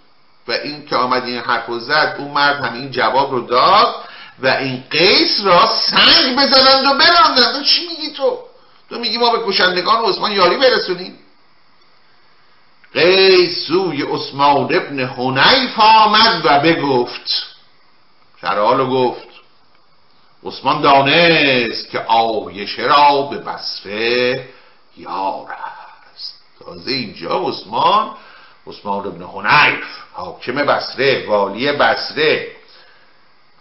و 0.48 0.52
این 0.52 0.86
که 0.86 0.96
آمد 0.96 1.24
این 1.24 1.40
حرف 1.40 1.70
و 1.70 1.80
زد 1.80 2.16
اون 2.20 2.32
مرد 2.32 2.64
همین 2.64 2.92
جواب 2.92 3.32
رو 3.32 3.42
داد 3.42 3.96
و 4.40 4.48
این 4.48 4.84
قیس 4.90 5.42
را 5.44 5.68
سنگ 5.68 6.36
بزنند 6.36 6.86
و 6.86 6.98
براندند. 6.98 7.66
چی 7.66 7.88
میگی 7.88 8.12
تو؟ 8.12 8.40
تو 8.90 9.00
میگی 9.00 9.18
ما 9.18 9.38
به 9.38 9.52
کشندگان 9.52 10.06
عثمان 10.06 10.32
یاری 10.32 10.58
برسونیم. 10.58 11.20
قیس 12.94 13.68
سوی 13.68 14.02
عثمان 14.02 14.76
ابن 14.76 15.00
حنیف 15.00 15.80
آمد 15.80 16.42
و 16.46 16.60
بگفت. 16.60 17.56
شرحال 18.42 18.90
گفت. 18.90 19.25
عثمان 20.46 20.82
دانست 20.82 21.90
که 21.90 22.00
آیشه 22.00 22.82
را 22.82 23.22
به 23.22 23.38
بصره 23.38 24.46
یار 24.98 25.48
است. 26.14 26.40
تازه 26.60 26.92
اینجا 26.92 27.48
عثمان 27.48 28.12
عثمان 28.68 29.08
ابن 29.08 29.24
حنیف 29.24 29.86
حاکم 30.14 30.56
بصره 30.56 31.26
والی 31.28 31.72
بصره. 31.72 32.48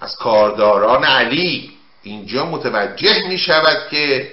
از 0.01 0.17
کارداران 0.17 1.05
علی 1.05 1.71
اینجا 2.03 2.47
متوجه 2.47 3.29
می 3.29 3.39
شود 3.39 3.89
که 3.91 4.33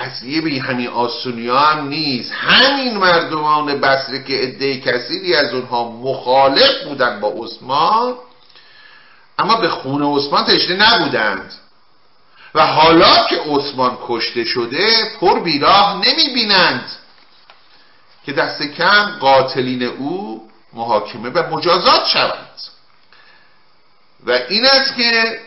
قضیه 0.00 0.40
به 0.40 0.50
همین 0.50 0.88
آسونی 0.88 1.48
هم 1.48 1.88
نیست. 1.88 2.32
همین 2.32 2.96
مردمان 2.96 3.80
بصره 3.80 4.24
که 4.24 4.34
عده 4.34 4.80
کثیری 4.80 5.34
از 5.34 5.54
اونها 5.54 5.90
مخالف 5.90 6.84
بودن 6.84 7.20
با 7.20 7.28
عثمان 7.28 8.14
اما 9.38 9.56
به 9.56 9.68
خون 9.68 10.02
عثمان 10.02 10.44
تشنه 10.44 10.94
نبودند. 10.94 11.52
و 12.54 12.66
حالا 12.66 13.26
که 13.26 13.40
عثمان 13.46 13.98
کشته 14.06 14.44
شده 14.44 15.10
پر 15.20 15.40
بیراه 15.40 15.96
نمی 15.96 16.34
بینند 16.34 16.90
که 18.26 18.32
دست 18.32 18.62
کم 18.62 19.18
قاتلین 19.20 19.82
او 19.82 20.48
محاکمه 20.72 21.30
و 21.30 21.56
مجازات 21.56 22.06
شوند. 22.06 22.60
و 24.26 24.30
این 24.48 24.66
است 24.66 24.96
که 24.96 25.40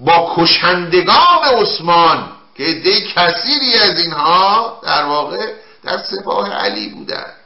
با 0.00 0.34
کشندگان 0.36 1.44
عثمان 1.44 2.32
که 2.54 2.64
عده 2.64 3.00
کثیری 3.00 3.74
از 3.74 3.98
اینها 3.98 4.80
در 4.84 5.04
واقع 5.04 5.52
در 5.84 5.98
سپاه 5.98 6.52
علی 6.52 6.88
بودند. 6.88 7.37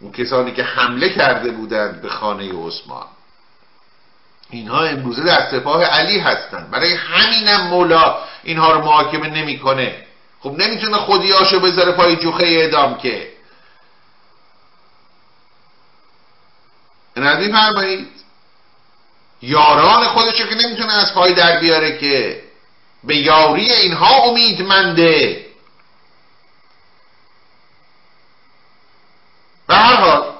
اون 0.00 0.12
کسانی 0.12 0.52
که 0.52 0.62
حمله 0.62 1.08
کرده 1.08 1.50
بودند 1.50 2.02
به 2.02 2.08
خانه 2.08 2.66
عثمان. 2.66 3.06
اینها 4.50 4.84
امروزه 4.84 5.24
در 5.24 5.50
سپاه 5.50 5.84
علی 5.84 6.18
هستند 6.18 6.70
برای 6.70 6.92
همینم 6.94 7.66
مولا 7.66 8.18
اینها 8.42 8.72
رو 8.72 8.80
محاکمه 8.80 9.28
نمی‌کنه. 9.28 10.06
خب 10.40 10.50
نمی‌تونه 10.50 10.96
خودیاشو 10.96 11.60
بذاره 11.60 11.92
پای 11.92 12.16
جوخه 12.16 12.44
اعدام 12.44 12.98
که. 12.98 13.32
ندی 17.16 17.52
فرمایید 17.52 18.08
یاران 19.42 20.04
خودشو 20.04 20.46
که 20.46 20.54
نمی‌تونه 20.54 20.92
از 20.92 21.14
پای 21.14 21.34
در 21.34 21.60
بیاره 21.60 21.98
که 21.98 22.42
به 23.04 23.16
یاری 23.16 23.72
اینها 23.72 24.22
امیدمنده. 24.22 25.45
به 29.68 29.74
هر 29.74 29.96
حال 29.96 30.36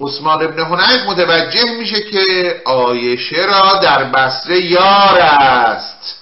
عثمان 0.00 0.42
ابن 0.42 0.64
حنیف 0.64 1.06
متوجه 1.06 1.64
میشه 1.64 2.02
که 2.02 2.62
آیشه 2.64 3.44
را 3.44 3.78
در 3.82 4.04
بسره 4.04 4.60
یار 4.60 5.18
است. 5.20 6.18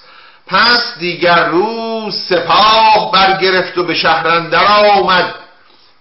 پس 0.47 0.99
دیگر 0.99 1.45
روز 1.45 2.15
سپاه 2.29 3.13
برگرفت 3.13 3.79
و 3.79 3.85
به 3.85 3.95
شهرندر 3.95 4.87
آمد 4.91 5.35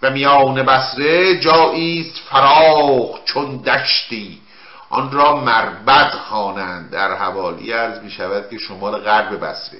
و 0.02 0.10
میان 0.10 0.64
بسره 0.64 1.40
جاییست 1.40 2.20
فراخ 2.30 3.24
چون 3.26 3.58
دشتی. 3.58 4.42
آن 4.90 5.12
را 5.12 5.36
مربد 5.36 6.12
خوانند. 6.12 6.92
در 6.92 7.16
حوالی 7.16 7.72
عرض 7.72 8.00
می 8.00 8.12
شود 8.12 8.50
که 8.50 8.58
شمال 8.58 8.98
غرب 8.98 9.46
بسره 9.46 9.80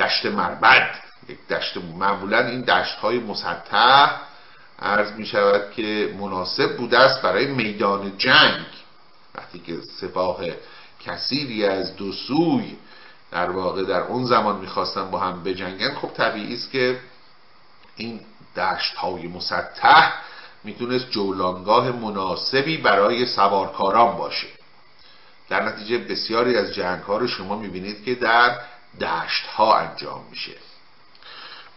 دشت 0.00 0.26
مربد. 0.26 1.03
یک 1.28 1.48
دشت 1.48 1.76
معمولا 1.76 2.46
این 2.46 2.60
دشت 2.60 2.94
های 2.94 3.18
مسطح 3.18 4.10
عرض 4.78 5.12
می 5.12 5.26
شود 5.26 5.72
که 5.76 6.14
مناسب 6.20 6.76
بوده 6.76 6.98
است 6.98 7.22
برای 7.22 7.46
میدان 7.46 8.18
جنگ. 8.18 8.66
وقتی 9.34 9.58
که 9.58 9.80
سپاه 10.00 10.40
کثیری 11.00 11.64
از 11.64 11.96
دو 11.96 12.12
سوی 12.12 12.76
در 13.30 13.50
واقع 13.50 13.84
در 13.84 14.00
اون 14.00 14.24
زمان 14.24 14.56
می‌خواستن 14.56 15.10
با 15.10 15.18
هم 15.18 15.42
بجنگن 15.42 15.94
خب 15.94 16.08
طبیعی 16.08 16.54
است 16.54 16.70
که 16.70 17.00
این 17.96 18.20
دشت 18.56 18.94
های 18.94 19.28
مسطح 19.28 20.12
می‌تونست 20.64 21.10
جولانگاه 21.10 21.90
مناسبی 21.90 22.76
برای 22.76 23.26
سوارکاران 23.26 24.16
باشه. 24.16 24.48
در 25.48 25.62
نتیجه 25.62 25.98
بسیاری 25.98 26.56
از 26.56 26.74
جنگ 26.74 27.02
ها 27.02 27.16
رو 27.16 27.28
شما 27.28 27.58
می‌بینید 27.58 28.04
که 28.04 28.14
در 28.14 28.58
دشت 29.00 29.46
ها 29.46 29.76
انجام 29.76 30.24
میشه. 30.30 30.52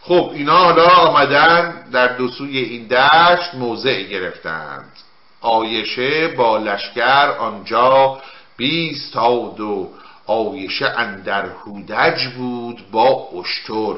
خب 0.02 0.30
اینا 0.34 0.58
حالا 0.58 0.86
آمدن 0.86 1.84
در 1.92 2.08
دو 2.08 2.28
سوی 2.28 2.58
این 2.58 2.86
دشت 2.86 3.54
موضع 3.54 4.02
گرفتند. 4.02 4.92
آیشه 5.40 6.28
با 6.28 6.58
لشکر 6.58 7.30
آنجا 7.38 8.20
بیستاد 8.56 9.60
و 9.60 9.90
آیشه 10.26 10.86
اندر 10.86 11.46
هودج 11.46 12.26
بود 12.26 12.90
با 12.90 13.28
اشتر. 13.40 13.94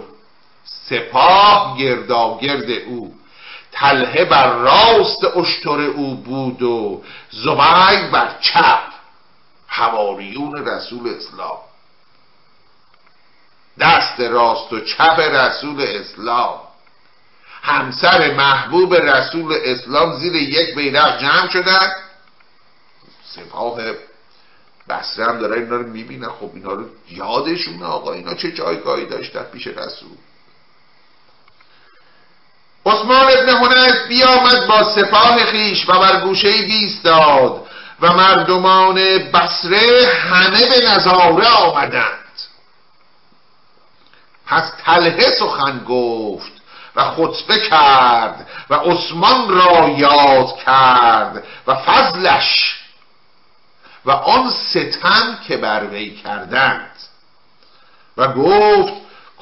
سپاه 0.64 1.78
گرداگرد 1.78 2.70
او. 2.70 3.14
تله 3.72 4.24
بر 4.24 4.52
راست 4.52 5.24
اشتر 5.36 5.80
او 5.80 6.14
بود 6.14 6.62
و 6.62 7.02
زبنگ 7.30 8.10
بر 8.10 8.36
چپ. 8.40 8.82
حواریون 9.66 10.66
رسول 10.66 11.14
اسلام. 11.16 11.58
دست 13.78 14.20
راست 14.20 14.72
و 14.72 14.80
چپ 14.80 15.20
رسول 15.20 15.80
اسلام. 15.80 16.61
همسر 17.62 18.35
محبوب 18.35 18.94
رسول 18.94 19.59
اسلام 19.64 20.18
زیر 20.18 20.35
یک 20.35 20.74
بیرق 20.74 21.20
جمع 21.20 21.48
شدن 21.48 21.92
سپاه 23.35 23.80
بسره 24.88 25.26
هم 25.26 25.38
داره 25.38 25.61
اینا 25.61 25.76
رو 25.76 25.87
می‌بینن 25.87 26.28
خب 26.28 26.50
اینا 26.54 26.72
رو 26.72 26.85
یادشونه 27.09 27.85
آقا. 27.85 28.12
اینا 28.12 28.35
چه 28.35 28.52
جایگاهی 28.52 29.06
داشتن 29.06 29.42
پیش 29.42 29.66
رسول. 29.66 30.16
عثمان 32.87 33.26
ابن 33.30 33.48
حنیف 33.48 34.06
بیامد 34.09 34.66
با 34.66 34.94
سپاه 34.94 35.44
خیش 35.44 35.88
و 35.88 35.92
بر 35.92 36.20
گوشه 36.20 36.62
بیستاد 36.62 37.66
و 38.00 38.12
مردمان 38.12 38.94
بسره 39.18 40.06
همه 40.06 40.68
به 40.68 40.90
نظاره 40.90 41.48
آمدند. 41.48 42.19
پس 44.50 44.72
تله 44.84 45.30
سخن 45.30 45.84
گفت 45.88 46.52
و 46.96 47.04
خطبه 47.04 47.60
کرد 47.68 48.46
و 48.70 48.74
عثمان 48.74 49.48
را 49.48 49.88
یاد 49.88 50.56
کرد 50.66 51.44
و 51.66 51.74
فضلش 51.74 52.80
و 54.04 54.10
آن 54.10 54.50
ستم 54.50 55.38
که 55.48 55.56
بر 55.56 55.86
وی 55.86 56.10
کردند. 56.10 56.90
و 58.16 58.28
گفت 58.32 58.92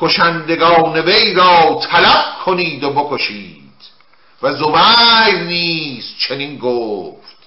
کشندگان 0.01 1.01
وی 1.01 1.35
را 1.35 1.81
طلب 1.91 2.25
کنید 2.45 2.85
و 2.85 2.91
بکشید. 2.91 3.73
و 4.43 4.53
زبیر 4.55 5.43
نیز 5.43 6.05
چنین 6.19 6.59
گفت. 6.59 7.39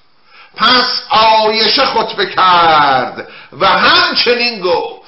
پس 0.55 1.03
آیشه 1.09 1.85
خطبه 1.85 2.25
کرد 2.25 3.27
و 3.59 3.67
همچنین 3.67 4.61
گفت. 4.61 5.00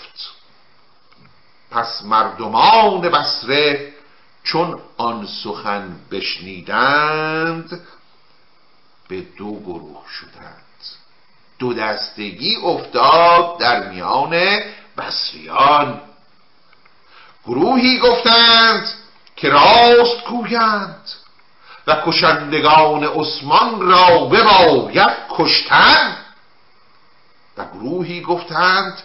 پس 1.73 2.01
مردمان 2.03 3.01
بسره 3.01 3.93
چون 4.43 4.79
آن 4.97 5.27
سخن 5.43 5.95
بشنیدند 6.11 7.81
به 9.07 9.21
دو 9.37 9.59
گروه 9.59 10.03
شدند. 10.19 10.63
دو 11.59 11.73
دستگی 11.73 12.55
افتاد 12.55 13.57
در 13.59 13.89
میان 13.89 14.59
بسریان 14.97 16.01
گروهی 17.45 17.99
گفتند 17.99 18.87
که 19.35 19.49
راست 19.49 20.25
گویند 20.29 21.09
و 21.87 22.01
کشندگان 22.05 23.03
عثمان 23.03 23.81
را 23.81 24.19
بباید 24.19 25.11
کشتن. 25.29 26.17
و 27.57 27.65
گروهی 27.65 28.21
گفتند 28.21 29.03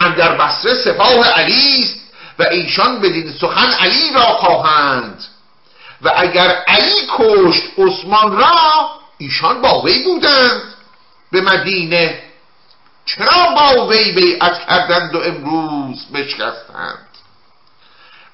اندر 0.00 0.36
بسره 0.36 0.74
سپاه 0.74 1.28
علی 1.28 1.99
و 2.40 2.42
ایشان 2.42 3.00
بدین 3.00 3.32
سخن 3.32 3.72
علی 3.72 4.12
را 4.14 4.22
خواهند. 4.22 5.24
و 6.02 6.12
اگر 6.16 6.48
علی 6.48 7.06
کشت 7.18 7.62
عثمان 7.78 8.36
را 8.36 8.90
ایشان 9.18 9.60
با 9.60 9.82
وی 9.82 10.04
بودند. 10.04 10.62
به 11.32 11.40
مدینه. 11.40 12.22
چرا 13.04 13.54
با 13.56 13.86
وی 13.86 14.12
بیعت 14.12 14.66
کردند 14.66 15.14
و 15.14 15.18
امروز 15.18 16.06
بشکستند؟ 16.14 17.06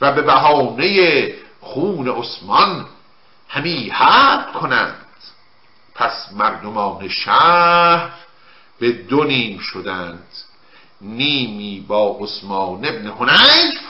و 0.01 0.13
به 0.13 0.23
بهانه 0.23 1.35
خون 1.61 2.09
عثمان 2.09 2.87
همی 3.49 3.89
حرب 3.89 4.53
کنند. 4.53 5.07
پس 5.95 6.33
مردمان 6.33 7.09
شهر 7.09 8.11
به 8.81 8.93
دو 8.93 9.25
نیم 9.25 9.59
شدند. 9.59 10.29
نیمی 11.01 11.85
با 11.89 12.19
عثمان 12.21 12.85
ابن 12.85 13.07
حنیف 13.11 13.81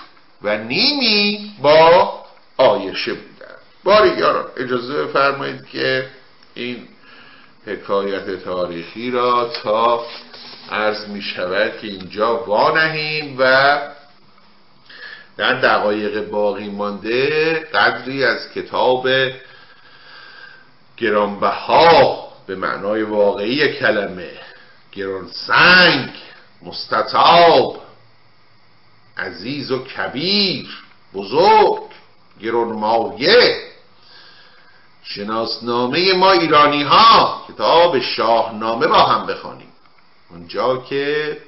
و 0.42 0.56
نیمی 0.58 1.52
با 1.62 2.12
آیشه 2.56 3.14
بودند 3.14 3.58
باری 3.84 4.08
یاران 4.18 4.46
اجازه 4.56 5.04
بفرمایید 5.04 5.66
که 5.66 6.08
این 6.54 6.88
حکایت 7.66 8.44
تاریخی 8.44 9.10
را 9.10 9.50
تا 9.62 10.06
عرض 10.70 11.08
می 11.08 11.22
شود 11.22 11.78
که 11.80 11.86
اینجا 11.86 12.44
وانهیم 12.44 13.36
و 13.38 13.78
در 15.36 15.60
دقایق 15.60 16.30
باقی 16.30 16.70
مانده 16.70 17.54
قدری 17.54 18.24
از 18.24 18.52
کتاب 18.52 19.08
گرانبها 20.96 22.28
به 22.46 22.56
معنای 22.56 23.02
واقعی 23.02 23.72
کلمه 23.72 24.30
گران 24.92 25.28
سنگ 25.28 26.10
مستطاب 26.62 27.82
عزیز 29.18 29.70
و 29.70 29.84
کبیر 29.84 30.68
بزرگ 31.14 31.82
گرانمایه. 32.40 33.62
شناسنامه 35.02 36.12
ما 36.12 36.32
ایرانی 36.32 36.82
ها 36.82 37.42
کتاب 37.48 37.98
شاهنامه 37.98 38.86
با 38.86 38.98
هم 38.98 39.26
بخوانیم. 39.26 39.72
اونجا 40.30 40.76
که 40.76 41.38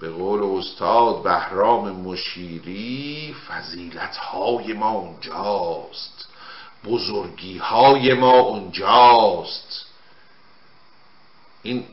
به 0.00 0.10
قول 0.10 0.58
استاد 0.58 1.22
بهرام 1.22 1.90
مشیری 1.90 3.36
فضیلت 3.48 4.16
های 4.16 4.72
ما 4.72 4.90
اونجاست. 4.90 6.28
بزرگی 6.84 7.58
های 7.58 8.14
ما 8.14 8.38
اونجاست. 8.40 9.86
این 11.62 11.84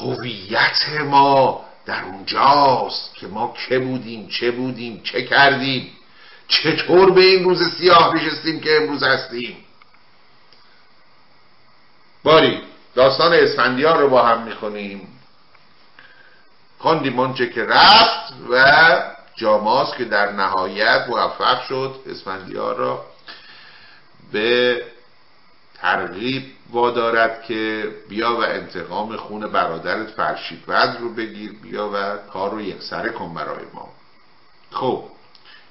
هویت 0.00 0.88
ما 1.04 1.67
در 1.88 2.04
اونجاست 2.04 3.14
که 3.14 3.26
ما 3.26 3.54
که 3.68 3.78
بودیم 3.78 4.28
چه 4.28 4.50
بودیم 4.50 5.00
چه 5.04 5.22
کردیم. 5.22 5.92
چطور 6.48 7.10
به 7.10 7.20
این 7.20 7.44
روز 7.44 7.62
سیاه 7.78 8.14
نشستیم 8.14 8.60
که 8.60 8.76
امروز 8.76 9.02
هستیم؟ 9.02 9.56
باری 12.24 12.62
داستان 12.94 13.32
اسفندیار 13.32 13.98
رو 13.98 14.08
با 14.08 14.22
هم 14.22 14.42
می‌خونیم. 14.42 15.08
خواندیم 16.78 17.18
آنچه 17.18 17.48
که 17.50 17.64
رفت 17.64 18.32
و 18.50 18.64
جاماس 19.36 19.94
که 19.94 20.04
در 20.04 20.32
نهایت 20.32 21.06
موفق 21.08 21.62
شد 21.68 22.00
اسفندیار 22.06 22.76
را 22.76 23.06
به 24.32 24.82
ترغیب 25.74 26.57
وادارد 26.72 27.42
که 27.42 27.88
بیا 28.08 28.36
و 28.36 28.44
انتقام 28.44 29.16
خون 29.16 29.46
برادرت 29.46 30.10
فرشیدوز 30.10 30.96
رو 31.00 31.14
بگیر 31.14 31.52
بیا 31.62 31.90
و 31.94 32.16
کار 32.32 32.50
رو 32.50 32.60
یک 32.60 32.82
سره 32.82 33.10
کن 33.10 33.34
برای 33.34 33.64
ما. 33.74 33.88
خب 34.70 35.04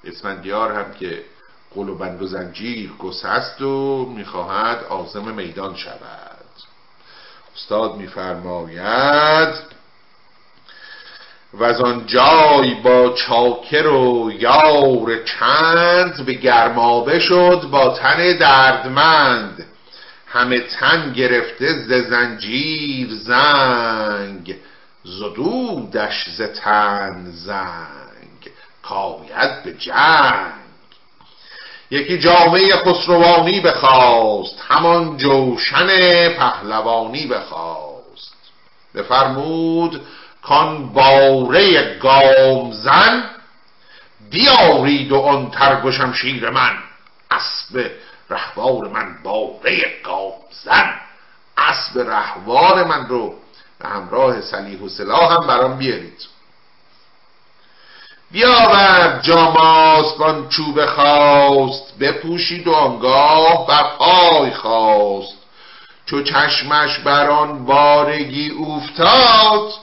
اسفندیار 0.04 0.72
هم 0.72 0.94
که 0.94 1.24
قل 1.76 1.90
و 1.90 1.96
بند 1.96 2.22
و 2.22 2.28
زنجیر 2.28 2.92
گسست 3.00 3.62
و 3.62 4.06
می‌خواهد 4.06 4.84
آزم 4.84 5.34
میدان 5.34 5.76
شود. 5.76 6.38
استاد 7.56 7.96
میفرماید 7.96 9.56
و 11.54 11.64
از 11.64 11.82
آن 11.82 12.06
جای 12.06 12.74
با 12.74 13.10
چاکر 13.10 13.88
و 13.88 14.32
یار 14.32 15.24
چند 15.24 16.26
به 16.26 16.34
گرمابه 16.34 17.20
شد 17.20 17.68
با 17.72 17.90
تن 17.90 18.38
دردمند. 18.38 19.66
همه 20.30 20.60
تن 20.60 21.14
گرفته 21.14 21.74
ز 21.74 21.92
زنجیر 22.10 23.10
زنگ 23.14 24.56
زدودش 25.04 26.30
ز 26.30 26.42
تن 26.42 27.26
زنگ. 27.32 28.52
کاید 28.84 29.64
به 29.64 29.74
جنگ. 29.74 30.54
یکی 31.92 32.20
جامعه 32.20 32.76
خسروانی 32.76 33.60
بخواست 33.60 34.64
همان 34.68 35.18
جوشن 35.18 35.88
پهلوانی 36.30 37.28
بخواست. 37.28 38.36
بفرمود 38.96 40.02
کان 40.42 40.94
باره 40.94 41.98
گامزن 42.00 43.30
بیارید 44.32 45.12
و 45.12 45.20
آن 45.20 45.52
ترگ 45.52 45.86
و 45.86 45.92
شمشیر 45.92 46.50
من. 46.50 46.78
اسب 47.32 47.92
رهوار 48.30 48.88
من 48.88 49.24
باره 49.24 50.02
گامزن 50.04 50.94
اسب 51.58 52.00
رهوار 52.00 52.84
من 52.84 53.08
رو 53.08 53.34
و 53.82 53.88
همراه 53.88 54.42
سلیح 54.42 54.82
و 54.82 54.90
سلاح 54.90 55.34
هم 55.34 55.48
برام 55.48 55.78
بیارید. 55.78 56.28
بیاورد 58.32 59.24
جاماسبان 59.24 60.50
چوب 60.50 60.86
خواست 60.86 61.98
بپوشید 62.00 62.68
و 62.68 62.72
آنگاه 62.72 63.68
بر 63.68 63.84
پای 63.98 64.52
خواست 64.52 65.38
چو 66.06 66.24
چشمش 66.24 67.00
بر 67.00 67.30
آن 67.30 67.66
بارگی 67.66 68.50
اوفتاد 68.50 69.74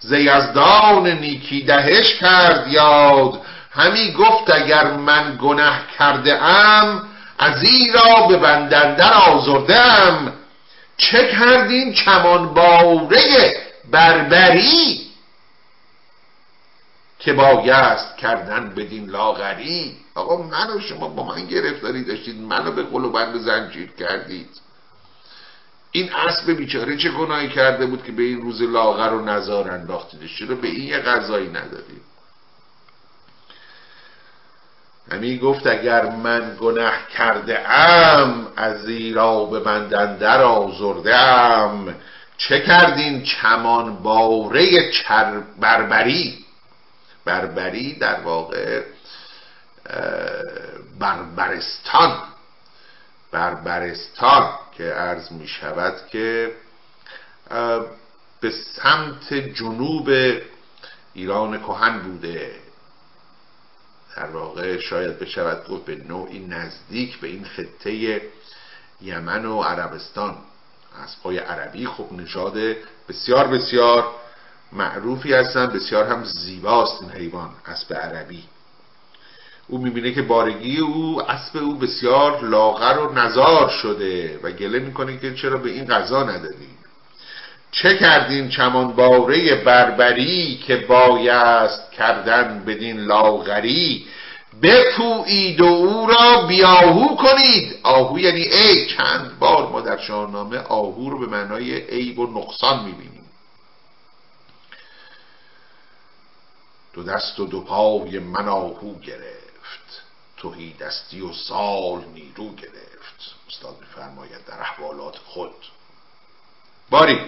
ز 0.00 0.12
یزدان 0.12 1.06
نیکی 1.06 1.62
دهش 1.62 2.14
کرد 2.14 2.68
یاد. 2.68 3.40
همی 3.70 4.12
گفت 4.12 4.50
اگر 4.50 4.92
من 4.92 5.38
گنه 5.42 5.80
کرده 5.98 6.42
ام 6.42 7.07
از 7.38 7.64
را 7.94 8.26
به 8.26 8.36
بندندر 8.36 9.12
آزردم. 9.12 10.32
چه 10.96 11.28
کردین 11.28 11.94
چمان 11.94 12.54
باره 12.54 13.56
بربری 13.90 15.08
که 17.18 17.32
بایست 17.32 18.16
کردن 18.16 18.74
بدین 18.74 19.10
لاغری؟ 19.10 19.96
آقا 20.14 20.42
من 20.42 20.70
و 20.76 20.80
شما 20.80 21.08
با 21.08 21.24
من 21.24 21.46
گرفتاری 21.46 22.04
داشتید 22.04 22.40
منو 22.40 22.72
به 22.72 22.82
قل 22.82 23.04
و 23.04 23.12
بند 23.12 23.38
زنجیر 23.38 23.90
کردید. 23.98 24.48
این 25.92 26.12
اسب 26.12 26.50
بیچاره 26.50 26.96
چه 26.96 27.10
گناهی 27.10 27.48
کرده 27.48 27.86
بود 27.86 28.04
که 28.04 28.12
به 28.12 28.22
این 28.22 28.40
روز 28.40 28.62
لاغر 28.62 29.12
و 29.12 29.24
نزار 29.24 29.70
انداختیدش 29.70 30.38
چرا 30.38 30.54
به 30.54 30.68
این 30.68 30.88
یه 30.88 30.98
غذایی 30.98 31.48
ندادید؟ 31.48 32.07
همی 35.12 35.38
گفت 35.38 35.66
اگر 35.66 36.10
من 36.10 36.56
گناه 36.60 37.08
کرده 37.16 37.70
ام 37.70 38.52
از 38.56 38.82
زیرا 38.82 39.44
به 39.44 39.60
بندندر 39.60 40.42
آزرده 40.42 41.16
ام. 41.16 41.94
چه 42.38 42.60
کردین 42.60 43.22
چمان 43.22 43.96
باره 43.96 44.92
چر 44.92 45.40
بربری؟ 45.60 46.44
بربری 47.24 47.98
در 47.98 48.20
واقع 48.20 48.82
بربرستان. 50.98 52.18
بربرستان 53.32 54.50
که 54.76 54.84
عرض 54.84 55.32
می 55.32 55.48
شود 55.48 55.94
که 56.12 56.52
به 58.40 58.50
سمت 58.50 59.34
جنوب 59.34 60.10
ایران 61.14 61.58
کهن 61.58 61.98
بوده. 61.98 62.67
در 64.18 64.26
واقع 64.26 64.78
شاید 64.78 65.18
بشود 65.18 65.68
گفت 65.68 65.84
به 65.84 65.96
نوعی 66.08 66.38
نزدیک 66.38 67.20
به 67.20 67.28
این 67.28 67.44
خطه 67.44 68.22
یمن 69.00 69.44
و 69.44 69.62
عربستان. 69.62 70.36
پای 71.22 71.38
عربی 71.38 71.86
خب 71.86 72.12
نژاد 72.12 72.56
بسیار 73.08 73.46
بسیار 73.46 74.04
معروفی 74.72 75.32
هستن 75.32 75.66
بسیار 75.66 76.04
هم 76.04 76.24
زیباست 76.24 77.02
این 77.02 77.10
حیوان 77.10 77.50
اسب 77.66 77.94
عربی. 77.94 78.44
او 79.68 79.78
می‌بینه 79.78 80.12
که 80.12 80.22
بارگی 80.22 80.78
او 80.78 81.22
اسب 81.30 81.56
او 81.56 81.78
بسیار 81.78 82.44
لاغر 82.44 82.98
و 82.98 83.12
نزار 83.12 83.68
شده 83.68 84.40
و 84.42 84.50
گله 84.50 84.78
می‌کنه 84.78 85.18
که 85.18 85.34
چرا 85.34 85.58
به 85.58 85.70
این 85.70 85.84
غذا 85.84 86.22
ندادیم 86.22 86.77
چه 87.72 87.98
کردیم 87.98 88.48
چمان 88.48 88.92
باره 88.92 89.54
بربری 89.54 90.56
که 90.66 90.76
بایست 90.76 91.92
کردن 91.92 92.64
بدین 92.64 93.00
لاغری؟ 93.00 94.06
بپویید 94.62 95.60
و 95.60 95.64
او 95.64 96.06
را 96.06 96.46
بیاهو 96.46 97.16
کنید. 97.16 97.80
آهو 97.82 98.18
یعنی 98.18 98.40
ای 98.40 98.86
چند 98.86 99.38
بار 99.38 99.68
ما 99.68 99.80
در 99.80 99.98
شاهنامه 99.98 100.58
آهو 100.58 101.10
رو 101.10 101.18
به 101.18 101.26
معنای 101.26 101.80
عیب 101.80 102.18
و 102.18 102.40
نقصان 102.40 102.84
می‌بینیم. 102.84 103.28
دو 106.92 107.02
دست 107.02 107.40
و 107.40 107.46
دو 107.46 107.60
پای 107.60 108.18
من 108.18 108.48
آهو 108.48 108.98
گرفت. 109.00 110.02
توهی 110.36 110.72
دستی 110.72 111.20
و 111.20 111.32
سال 111.32 112.04
نیرو 112.14 112.54
گرفت. 112.54 113.34
استاد 113.48 113.76
میفرماید 113.80 114.44
در 114.46 114.60
احوالات 114.60 115.16
خود. 115.16 115.54
باری. 116.90 117.18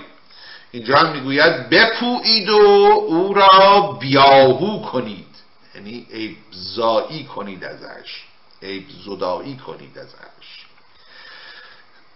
اینجا 0.73 0.97
هم 0.97 1.13
می‌گوید 1.13 1.71
بپویید 1.71 2.49
و 2.49 2.57
او 3.07 3.35
را 3.35 3.81
بیاهو 4.01 4.83
کنید. 4.83 5.27
یعنی 5.75 6.07
عیب 6.13 6.37
زایی 6.51 7.25
کنید 7.25 7.65
ازش. 7.65 8.25
عیب 8.63 8.87
زدایی 9.05 9.57
کنید 9.57 9.99
ازش. 9.99 10.67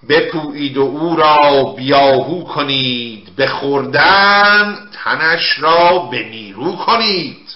بپویید 0.08 0.76
و 0.76 0.82
او 0.82 1.16
را 1.16 1.64
بیاهو 1.76 2.44
کنید. 2.44 3.36
به 3.36 3.46
تنش 5.04 5.58
را 5.58 5.98
به 5.98 6.28
نیرو 6.28 6.76
کنید. 6.76 7.48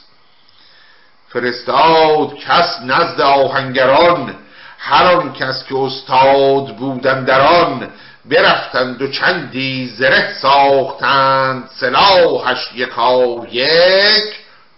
فرستاد 1.28 2.34
کس 2.34 2.80
نزد 2.82 3.20
آهنگران. 3.20 4.34
هر 4.78 5.04
آن 5.04 5.32
کس 5.32 5.64
که 5.64 5.78
استاد 5.78 6.76
بودن 6.76 7.24
در 7.24 7.40
آن 7.40 7.88
برفتند 8.28 9.02
و 9.02 9.10
چندی 9.10 9.94
زره 9.98 10.38
ساختند 10.42 11.70
سلاحش 11.80 12.72
یکا 12.74 13.46
یک 13.50 14.34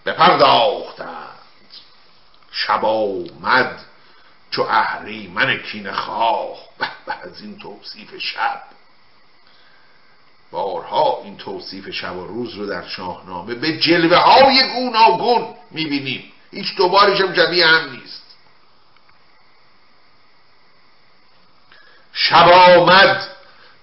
بپرداختند. 0.07 1.27
شب 2.53 2.85
آمد 2.85 3.81
چو 4.51 4.67
من 5.35 5.57
کین 5.57 5.93
خواه. 5.93 6.57
به 6.79 6.89
از 7.23 7.41
این 7.41 7.59
توصیف 7.59 8.19
شب. 8.19 8.63
بارها 10.51 11.21
این 11.25 11.37
توصیف 11.37 11.91
شب 11.91 12.17
و 12.17 12.27
روز 12.27 12.55
رو 12.55 12.67
در 12.67 12.89
شاهنامه 12.89 13.55
به 13.55 13.79
جلوه 13.79 14.17
های 14.17 14.73
گوناگون 14.75 15.55
می‌بینیم. 15.71 16.33
هیچ 16.51 16.77
دوبارش 16.77 17.21
هم 17.21 17.33
جبیه 17.33 17.67
هم 17.67 17.91
نیست. 17.91 18.23
شب 22.13 22.49
آمد 22.49 23.29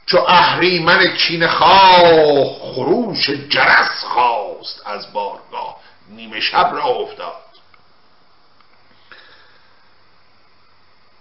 چو 0.08 0.26
اهریمن 0.28 1.08
کین 1.08 1.48
خواه 1.48 2.46
خروش 2.60 3.30
جرس 3.30 4.04
خواست 4.04 4.82
از 4.86 5.14
بارگاه. 5.14 5.78
نیمه 6.10 6.40
شب 6.40 6.70
را 6.74 6.84
افتاد. 6.84 7.34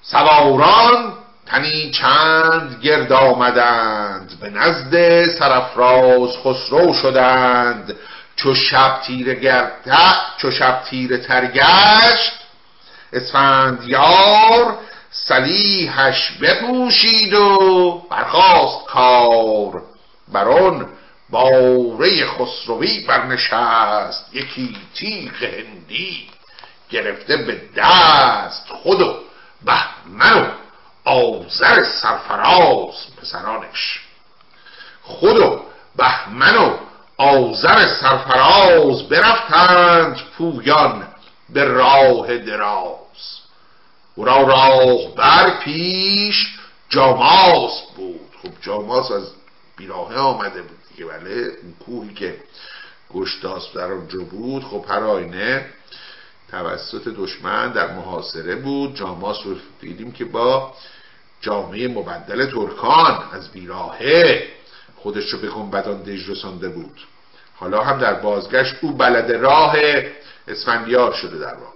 سواران 0.03 1.12
تنی 1.46 1.90
چند 1.90 2.81
گرد 2.83 3.12
آمدند. 3.12 4.40
به 4.40 4.51
نزد 4.51 5.25
سرفراز 5.38 6.31
خسرو 6.44 6.94
شدند. 6.94 7.96
چو 8.37 8.55
شب 8.55 9.01
تیر 9.07 9.35
گرده 9.35 9.96
چو 10.37 10.51
شب 10.51 10.83
تیر 10.83 11.16
ترگشت 11.16 12.33
اسفندیار 13.12 14.79
سلیحش 15.25 16.33
بپوشید 16.33 17.35
و 17.35 18.03
برخواست 18.11 18.87
کار. 18.87 19.83
بران 20.33 20.89
باره 21.31 22.27
خسروی 22.27 23.01
برنشست 23.01 24.35
یکی 24.35 24.77
تیغ 24.95 25.43
هندی 25.43 26.29
گرفته 26.91 27.37
به 27.37 27.61
دست 27.77 28.69
خود 28.69 29.01
و 29.01 29.15
بهمن 29.65 30.43
و 30.43 30.47
آزر 31.05 31.85
سرفراز 31.85 32.95
پسرانش. 33.23 34.01
خود 35.03 35.39
و 35.39 35.63
بهمن 35.97 36.57
و 36.57 36.77
آزر 37.17 37.87
سرفراز 37.87 39.09
برفتند 39.09 40.21
پویان 40.39 41.09
به 41.49 41.65
راه 41.65 42.39
دراز. 42.39 43.06
او 44.17 44.25
را 44.25 44.43
راه 44.43 45.15
بر 45.15 45.59
پیش 45.59 46.47
جاماس 46.89 47.83
بود. 47.97 48.31
خب 48.43 48.51
جاماس 48.63 49.11
از 49.11 49.31
بیراهه 49.77 50.19
آمده 50.19 50.63
بود 50.63 50.79
دیگه 50.89 51.11
بله 51.11 51.31
اون 51.31 51.75
کوهی 51.85 52.14
که 52.14 52.37
گشتاس 53.14 53.73
در 53.75 53.93
اونجا 53.93 54.19
بود. 54.19 54.64
خب 54.64 54.85
هر 54.89 55.05
آینه 55.05 55.67
توسط 56.51 57.09
دشمن 57.09 57.73
در 57.73 57.93
محاصره 57.93 58.55
بود. 58.55 58.95
جاماس 58.95 59.37
رو 59.45 59.55
دیدیم 59.81 60.12
که 60.12 60.25
با 60.25 60.75
جامعه 61.41 61.89
مبدل 61.89 62.51
ترکان 62.51 63.25
از 63.33 63.53
بیراهه 63.53 64.49
خودش 64.97 65.31
رو 65.33 65.39
به 65.39 65.49
گنبدان 65.49 66.03
دژ 66.03 66.31
رسانده 66.31 66.69
بود. 66.69 67.01
حالا 67.55 67.85
هم 67.85 67.99
در 67.99 68.14
بازگشت 68.14 68.75
او 68.81 68.93
بلد 68.93 69.33
راه 69.33 69.77
اسفندیار 70.49 71.12
شده 71.12 71.39
در 71.39 71.55
واقع. 71.55 71.76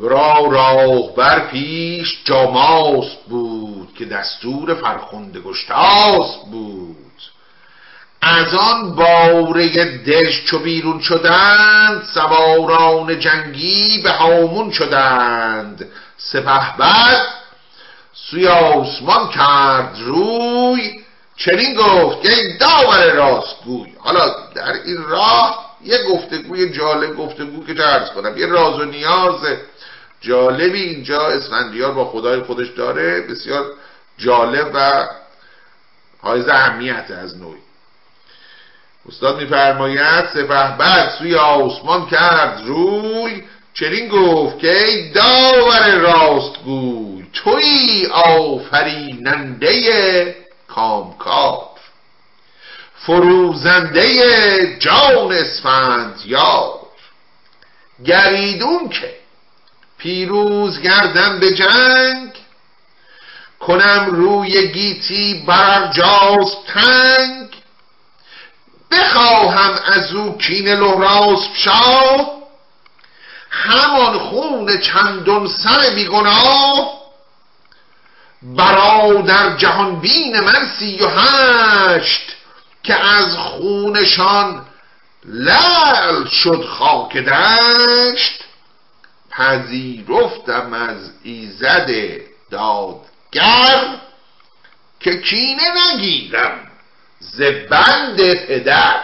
را 0.00 0.46
راه 0.50 1.14
بر 1.16 1.38
پیش 1.38 2.18
جاماس 2.24 3.06
بود 3.28 3.94
که 3.98 4.04
دستور 4.04 4.74
فرخنده 4.74 5.40
گشتاس 5.40 6.36
بود. 6.50 6.96
از 8.22 8.54
آن 8.54 8.94
باره 8.94 9.68
دژ 9.98 10.44
چو 10.44 10.58
بیرون 10.58 11.00
شدند 11.00 12.02
سواران 12.14 13.18
جنگی 13.18 14.02
به 14.02 14.10
هامون 14.10 14.70
شدند. 14.70 15.88
سپه 16.16 16.76
بعد 16.78 17.26
سوی 18.30 18.46
آسمان 18.48 19.28
کرد 19.28 19.96
روی 19.98 21.04
چنین 21.36 21.74
گفت 21.74 22.22
که 22.22 22.28
این 22.28 22.56
داور 22.58 23.12
راستگوی 23.12 23.92
حالا 23.98 24.34
در 24.54 24.72
این 24.72 25.02
راه 25.02 25.64
یه 25.84 25.98
گفتگوی 26.12 26.72
جالب 26.72 27.16
گفتگو 27.16 27.66
که 27.66 27.86
ارز 27.86 28.10
کنم 28.10 28.38
یه 28.38 28.46
راز 28.46 28.80
و 28.80 28.84
نیاز 28.84 29.40
جالبی 30.24 30.82
اینجا 30.82 31.26
اسفندیار 31.26 31.92
با 31.92 32.04
خدای 32.04 32.40
خودش 32.40 32.68
داره. 32.68 33.20
بسیار 33.20 33.64
جالب 34.18 34.70
و 34.74 35.08
حائز 36.22 36.48
اهمیت 36.48 37.10
از 37.10 37.36
نوعی. 37.38 37.60
استاد 39.08 39.40
میفرماید 39.40 40.26
سپه 40.26 40.76
بعد 40.78 41.10
سوی 41.18 41.34
آسمان 41.34 42.06
کرد 42.06 42.62
روی. 42.66 43.42
چنین 43.74 44.08
گفت 44.08 44.58
که 44.58 44.84
ای 44.84 45.10
داور 45.10 45.94
راستگوی 45.94 47.24
توی 47.32 48.06
آفریننده 48.12 49.70
کامکار. 50.68 51.68
فروزنده 53.06 54.76
جان 54.78 55.32
اسفند 55.32 56.20
یار 56.24 56.80
گریدون 58.04 58.88
که 58.88 59.23
پیروز 60.04 60.80
گردم 60.80 61.40
به 61.40 61.54
جنگ 61.54 62.32
کنم 63.60 64.06
روی 64.10 64.72
گیتی 64.72 65.44
برجاز 65.46 66.52
تنگ 66.66 67.48
بخواهم 68.90 69.80
از 69.84 70.12
او 70.12 70.38
کین 70.38 70.68
لحراس 70.68 71.40
شاه 71.54 72.34
همان 73.50 74.18
خون 74.18 74.80
چندون 74.80 75.48
سر 75.48 75.90
بیگناه 75.94 76.92
برادر 78.42 79.56
جهان 79.56 80.00
بین 80.00 80.40
من 80.40 80.68
سی 80.78 80.98
و 81.00 81.08
هشت 81.08 82.36
که 82.82 82.94
از 82.94 83.36
خونشان 83.36 84.66
لل 85.24 86.28
شد 86.28 86.64
خاک 86.64 87.16
دشت. 87.16 88.43
پذیرفتم 89.36 90.72
از 90.72 91.10
ایزد 91.22 91.90
دادگر 92.50 93.96
که 95.00 95.20
کینه 95.20 95.62
نگیرم 95.92 96.70
ز 97.18 97.42
بند 97.42 98.34
پدر. 98.34 99.00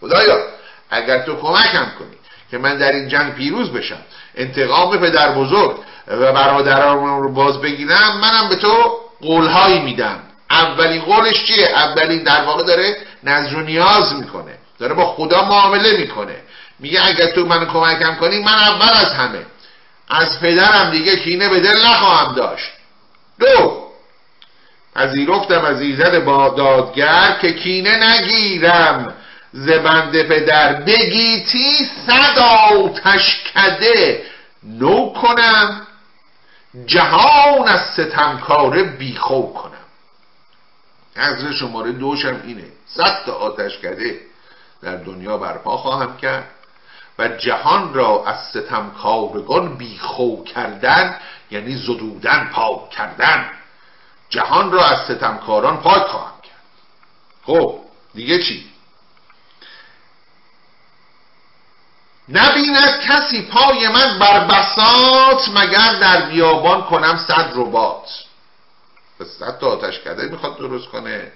خدایا 0.00 0.36
اگر 0.90 1.18
تو 1.18 1.36
کمکم 1.36 1.86
کنی 1.98 2.16
که 2.50 2.58
من 2.58 2.78
در 2.78 2.92
این 2.92 3.08
جنگ 3.08 3.34
پیروز 3.34 3.70
بشم 3.70 4.02
انتقام 4.34 4.98
پدر 4.98 5.32
بزرگ 5.32 5.78
و 6.08 6.32
برادران 6.32 7.22
رو 7.22 7.32
باز 7.32 7.60
بگیرم 7.60 8.20
منم 8.20 8.48
به 8.48 8.56
تو 8.56 9.00
قولهایی 9.20 9.80
میدم. 9.80 10.20
اولین 10.50 11.02
قولش 11.02 11.44
چیه؟ 11.44 11.66
اولین 11.66 12.22
در 12.22 12.44
واقع 12.44 12.62
داره 12.62 12.96
نظر 13.24 13.56
و 13.56 13.60
نیاز 13.60 14.14
می‌کنه. 14.14 14.58
داره 14.78 14.94
با 14.94 15.06
خدا 15.06 15.44
معامله 15.44 15.96
می‌کنه. 15.96 16.36
میگه 16.78 17.06
اگر 17.06 17.26
تو 17.26 17.46
منو 17.46 17.66
کمکم 17.66 18.14
کنی 18.14 18.38
من 18.42 18.52
اول 18.52 18.88
از 18.88 19.12
همه 19.12 19.46
از 20.12 20.40
پدرم 20.40 20.90
دیگه 20.90 21.16
کینه 21.16 21.48
به 21.48 21.60
دل 21.60 21.86
نخواهم 21.86 22.34
داشت. 22.34 22.72
دو 23.40 23.82
پذیرفتم 24.94 25.64
از 25.64 25.80
ایزد 25.80 26.24
با 26.24 26.48
دادگر 26.48 27.38
که 27.40 27.52
کینه 27.52 27.96
نگیرم. 27.96 29.14
زبند 29.52 30.22
پدر 30.22 30.72
بگیتی 30.72 31.90
صد 32.06 32.38
آتش 32.72 33.42
کده. 33.54 34.22
نو 34.62 35.12
کنم 35.12 35.86
جهان 36.86 37.68
از 37.68 37.80
ستمکاره 37.80 38.82
بیخو 38.82 39.52
کنم. 39.52 39.72
نظر 41.16 41.52
شماره 41.52 41.92
دوشم 41.92 42.40
اینه. 42.44 42.64
صد 42.86 43.24
تا 43.26 43.32
آتش 43.32 43.78
کده 43.78 44.20
در 44.82 44.96
دنیا 44.96 45.38
برپا 45.38 45.76
خواهم 45.76 46.16
کرد. 46.16 46.48
جهان 47.28 47.94
را 47.94 48.24
از 48.26 48.36
ستمکارگان 48.50 49.76
بیخو 49.76 50.44
کردن 50.44 51.16
یعنی 51.50 51.76
زدودن 51.76 52.50
پاک 52.52 52.90
کردن. 52.90 53.50
جهان 54.28 54.72
را 54.72 54.84
از 54.84 55.04
ستمکاران 55.04 55.76
پاک 55.76 56.02
خواهم 56.02 56.40
کرد. 56.42 56.62
خب 57.46 57.78
دیگه 58.14 58.42
چی؟ 58.42 58.72
نبیند 62.28 63.00
کسی 63.00 63.42
پای 63.42 63.88
من 63.88 64.18
بر 64.18 64.44
بسات 64.44 65.48
مگر 65.48 65.92
در 66.00 66.20
بیابان 66.20 66.82
کنم 66.82 67.24
صد 67.28 67.52
ربات. 67.54 68.08
صد 69.38 69.58
تا 69.58 69.66
آتش 69.66 70.00
کرده 70.00 70.28
می‌خواد 70.28 70.58
درست 70.58 70.88
کنه. 70.88 71.32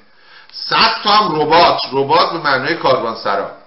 صد 0.53 1.03
تا 1.05 1.11
هم 1.11 1.41
ربات. 1.41 1.81
ربات 1.93 2.33
به 2.33 2.39
معنای 2.39 2.75
کاروان 2.75 3.17
سرا 3.17 3.66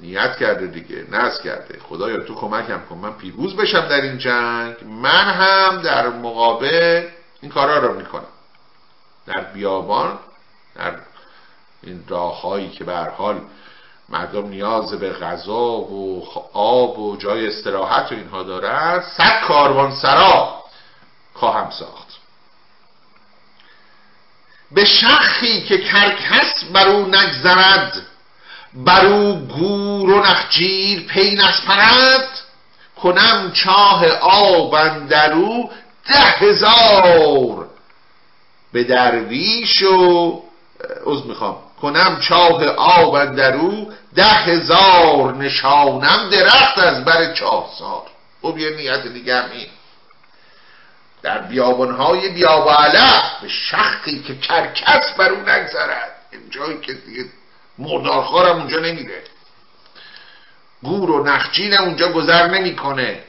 نیت 0.00 0.36
کرده 0.36 0.66
دیگه 0.66 1.04
نز 1.10 1.40
کرده. 1.40 1.78
خدایا 1.88 2.20
تو 2.24 2.34
کمکم 2.34 2.80
کن. 2.88 2.98
من 2.98 3.12
پیروز 3.12 3.56
بشم 3.56 3.88
در 3.88 4.00
این 4.00 4.18
جنگ. 4.18 4.84
من 4.84 5.30
هم 5.30 5.82
در 5.82 6.08
مقابل 6.08 7.08
این 7.40 7.52
کارا 7.52 7.78
رو 7.78 7.94
می‌کنم. 7.94 8.24
در 9.26 9.40
بیابان 9.40 10.18
در 10.74 10.94
این 11.82 12.04
راههایی 12.08 12.70
که 12.70 12.84
به 12.84 12.96
حال 12.96 13.40
مردم 14.08 14.48
نیاز 14.48 14.94
به 14.94 15.12
غذا 15.12 15.62
و 15.62 16.28
آب 16.52 16.98
و 16.98 17.16
جای 17.16 17.46
استراحت 17.46 18.12
و 18.12 18.14
اینها 18.14 18.42
دارن 18.42 19.00
صد 19.00 19.40
کاروان 19.40 19.94
سرا 19.94 20.64
خواهم 21.34 21.70
ساخت. 21.70 22.08
به 24.70 24.84
شخی 24.84 25.62
که 25.62 25.78
کرکس 25.78 26.64
بر 26.72 26.88
او 26.88 27.06
نگذرد 27.06 28.06
بر 28.74 29.06
او 29.06 29.34
گور 29.34 30.10
و 30.10 30.20
نخجیر 30.20 31.00
پی 31.00 31.34
نسپرد 31.34 32.28
کنم 33.02 33.52
چاه 33.54 34.06
آب 34.20 34.74
او 35.32 35.70
ده 36.08 36.20
هزار. 36.20 37.68
به 38.72 38.84
درویش 38.84 39.82
و 39.82 40.42
از 41.06 41.26
می‌خوام. 41.26 41.56
کنم 41.82 42.20
چاه 42.20 42.64
آب 42.66 43.16
او 43.54 43.92
ده 44.14 44.24
هزار. 44.24 45.34
نشانم 45.34 46.30
درخت 46.30 46.78
از 46.78 47.04
بر 47.04 47.32
چاه 47.32 47.70
سار. 47.78 48.06
خب 48.42 48.58
یه 48.58 48.70
نیت 48.70 49.06
دیگه 49.06 49.50
این. 49.52 49.68
در 51.22 51.38
بیابانهای 51.38 52.28
بیاب 52.28 52.70
علف 52.70 53.40
به 53.42 53.48
شخصی 53.48 54.22
که 54.22 54.36
کرکس 54.36 55.14
بر 55.18 55.28
اون 55.28 55.48
نگذرد. 55.48 56.10
جایی 56.50 56.80
که 56.80 56.92
دیگه 56.92 57.24
مردارخوارم 57.80 58.56
اونجا 58.56 58.78
نمیره. 58.78 59.22
گور 60.82 61.10
و 61.10 61.24
نخجینم 61.24 61.84
اونجا 61.84 62.12
گذر 62.12 62.46
نمی‌کنه. 62.46 63.24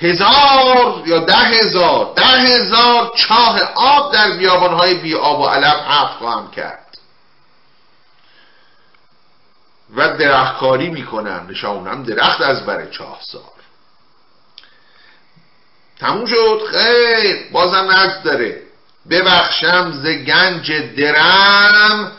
هزار 0.00 1.02
یا 1.06 1.18
ده 1.18 1.36
هزار 1.36 2.12
ده 2.16 2.26
هزار 2.26 3.12
چاه 3.16 3.60
آب 3.74 4.12
در 4.12 4.30
بیابانهای 4.30 4.94
بی 4.94 5.14
آب 5.14 5.40
و 5.40 5.46
علف 5.46 5.80
حفت 5.80 6.18
خواهم 6.18 6.50
کرد. 6.50 6.98
و 9.96 10.16
درختکاری 10.16 10.90
می‌کنم. 10.90 11.46
نشانم 11.50 12.02
درخت 12.02 12.40
از 12.40 12.66
بر 12.66 12.86
چاه 12.86 13.18
سار. 13.22 13.42
تموم 16.00 16.26
شد. 16.26 16.60
خیر. 16.70 17.52
بازم 17.52 17.90
نزد 17.90 18.22
داره. 18.22 18.62
ببخشم 19.10 19.92
ز 19.92 20.06
گنج 20.06 20.72
درم. 20.72 22.12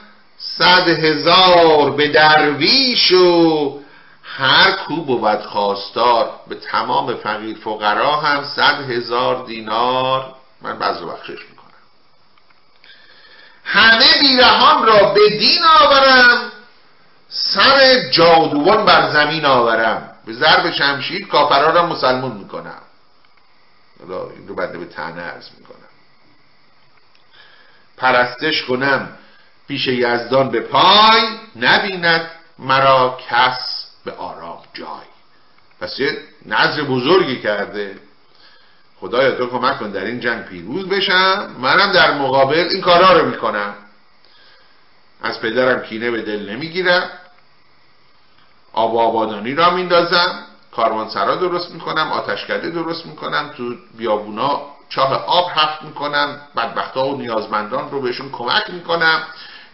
صد 0.58 0.88
هزار 0.88 1.92
به 1.92 2.08
درویش 2.08 3.12
و 3.12 3.80
هر 4.24 4.72
کو 4.72 4.96
بود 4.96 5.42
خواستار. 5.42 6.40
به 6.48 6.56
تمام 6.56 7.16
فقیر 7.16 7.58
فقرا 7.58 8.16
هم 8.16 8.44
صد 8.44 8.90
هزار 8.92 9.46
دینار. 9.46 10.36
من 10.62 10.80
بعض 10.80 11.02
رو 11.02 11.08
بخشش 11.08 11.30
می‌کنم. 11.30 11.66
همه 13.64 14.20
بیرهان 14.22 14.86
را 14.86 15.14
به 15.14 15.30
دین 15.30 15.64
آورم. 15.80 16.52
سر 17.30 18.10
جادوان 18.10 18.86
بر 18.86 19.12
زمین 19.12 19.46
آورم. 19.46 20.16
به 20.26 20.34
ضرب 20.34 20.72
شمشیر 20.72 21.28
کافران 21.28 21.76
را 21.76 21.86
مسلمون 21.86 22.32
می‌کنم. 22.32 22.82
حالا 24.00 24.30
این 24.30 24.48
رو 24.48 24.56
بنده 24.56 24.78
به 24.78 24.86
تنه 24.86 25.22
ارز 25.22 25.50
می‌کنم. 25.58 25.76
پرستش 27.98 28.64
کنم. 28.64 29.18
پیش 29.68 29.88
یزدان 29.88 30.50
به 30.50 30.62
پای 30.62 31.22
نبیند 31.56 32.32
مرا 32.60 33.18
کس 33.30 33.88
به 34.06 34.12
آرام 34.12 34.60
جای. 34.74 35.08
پس 35.82 36.00
یه 36.00 36.18
نظر 36.46 36.82
بزرگی 36.82 37.42
کرده. 37.42 38.00
خدایا 39.00 39.32
تو 39.32 39.48
کمک 39.48 39.80
کن 39.80 39.92
در 39.92 40.06
این 40.06 40.20
جنگ 40.20 40.46
پیروز 40.46 40.90
بشم. 40.90 41.56
منم 41.60 41.92
در 41.92 42.14
مقابل 42.14 42.68
این 42.72 42.82
کارا 42.82 43.20
رو 43.20 43.26
می‌کنم. 43.26 43.76
از 45.24 45.42
پدرم 45.42 45.82
کینه 45.82 46.12
به 46.12 46.22
دل 46.22 46.50
نمی‌گیرم. 46.50 47.10
آب 48.74 48.98
آبادانی 48.98 49.56
را 49.56 49.70
میندازم. 49.70 50.46
کاروانسرا 50.72 51.36
درست 51.36 51.72
می‌کنم 51.72 52.12
آتشکده 52.12 52.70
درست 52.70 53.06
می‌کنم 53.06 53.54
تو 53.58 53.76
بیابونا 53.98 54.62
چاه 54.90 55.14
آب 55.14 55.50
حفت 55.50 55.82
می‌کنم 55.84 56.42
بدبختا 56.58 57.06
و 57.06 57.18
نیازمندان 57.18 57.92
رو 57.92 58.02
بهشون 58.02 58.32
کمک 58.32 58.70
می‌کنم. 58.70 59.24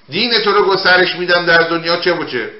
دین 0.09 0.39
تو 0.43 0.51
رو 0.51 0.65
گسترش 0.65 1.15
میدم 1.15 1.45
در 1.45 1.57
دنیا 1.57 1.97
چه 1.97 2.13
و 2.13 2.25
چه؟ 2.25 2.51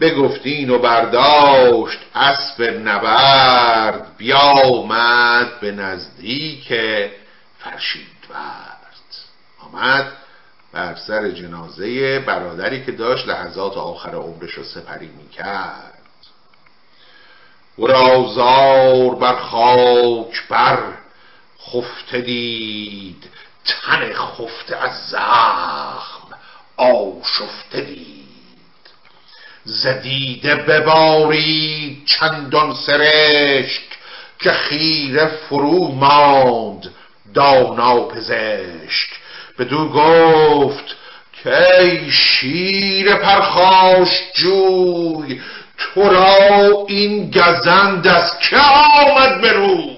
بگفتین 0.00 0.70
و 0.70 0.78
برداشت 0.78 1.98
اسب 2.14 2.62
نبرد 2.62 4.16
بیامد 4.16 5.60
به 5.60 5.72
نزدیک 5.72 6.74
فرشیدورد 7.58 8.78
آمد 9.60 10.12
بر 10.72 10.94
سر 10.94 11.30
جنازه 11.30 12.18
برادری 12.18 12.84
که 12.84 12.92
داشت 12.92 13.28
لحظات 13.28 13.76
آخر 13.76 14.14
عمرش 14.14 14.50
رو 14.50 14.64
سپری 14.64 15.08
می‌کرد. 15.08 15.92
و 17.78 17.86
بر 19.14 19.36
خاک 19.36 20.48
بر 20.48 20.78
خفته 21.66 22.20
دید. 22.20 23.24
تن 23.64 24.12
خفته 24.12 24.76
از 24.76 25.08
زخم 25.10 26.28
آشفته 26.76 27.80
دید. 27.80 28.22
زدیده 29.64 30.54
بباری 30.54 32.02
چندان 32.06 32.74
سرشک 32.74 33.82
که 34.38 34.50
خیره 34.52 35.26
فرو 35.26 35.88
ماند 35.88 36.94
دانا 37.34 38.00
پزشک. 38.00 39.08
بدو 39.58 39.88
گفت 39.88 40.96
که 41.42 42.00
شیر 42.10 43.14
پرخاش 43.14 44.22
جوی 44.34 45.40
تو 45.78 46.08
را 46.08 46.84
این 46.88 47.30
گزند 47.30 48.06
از 48.06 48.38
که 48.38 48.56
آمد 48.56 49.40
به 49.40 49.52
روی؟ 49.52 49.91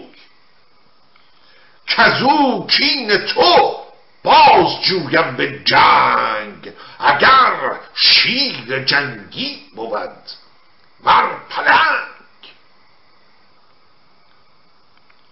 کزو 1.86 2.66
کین 2.66 3.18
تو 3.26 3.76
باز 4.22 4.80
جویم 4.82 5.36
به 5.36 5.58
جنگ 5.64 6.72
اگر 6.98 7.80
شیر 7.94 8.84
جنگی 8.84 9.62
بود 9.76 10.10
ور 11.04 11.36
پلنگ. 11.50 12.14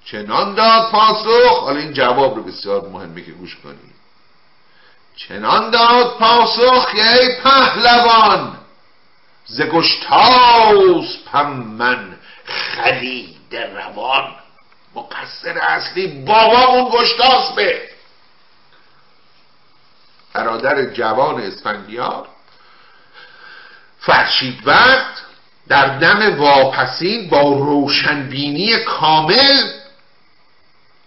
چنان 0.05 0.55
داد 0.55 0.91
پاسخ 0.91 1.61
حالا 1.61 1.79
این 1.79 1.93
جواب 1.93 2.37
رو 2.37 2.43
بسیار 2.43 2.89
مهمه 2.89 3.23
که 3.23 3.33
گوش 3.33 3.57
کنید 3.57 3.93
چنان 5.17 5.71
داد 5.71 6.19
پاسخ 6.19 6.89
ای 6.95 7.41
پهلوان 7.43 8.59
ز 9.47 9.61
گشتاس 9.63 11.19
پم 11.33 11.53
من 11.53 12.19
خلید 12.45 13.57
روان. 13.57 14.42
مقصر 14.95 15.59
اصلی 15.59 16.07
بابامون 16.07 16.91
گشتاس 16.91 17.53
به 17.53 17.89
برادر 20.33 20.85
جوان 20.85 21.41
اسفندیار 21.41 22.29
فرشید 24.01 24.67
وقت 24.67 25.23
در 25.69 25.99
دم 25.99 26.41
واپسین 26.41 27.29
با 27.29 27.43
روشنبینی 27.43 28.79
کامل 28.79 29.73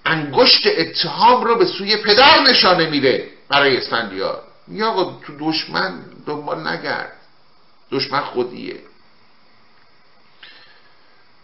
انگشت 0.06 0.68
اتهام 0.68 1.44
رو 1.44 1.56
به 1.56 1.66
سوی 1.66 1.98
پدر 1.98 2.40
نشانه 2.40 2.90
میره 2.90 3.30
برای 3.50 3.78
اسفندیار. 3.78 4.44
یا 4.68 4.88
آقا 4.88 5.20
تو 5.26 5.34
دشمن 5.40 6.04
دنبال 6.26 6.68
نگرد. 6.68 7.14
دشمن 7.92 8.22
خودیه. 8.22 8.80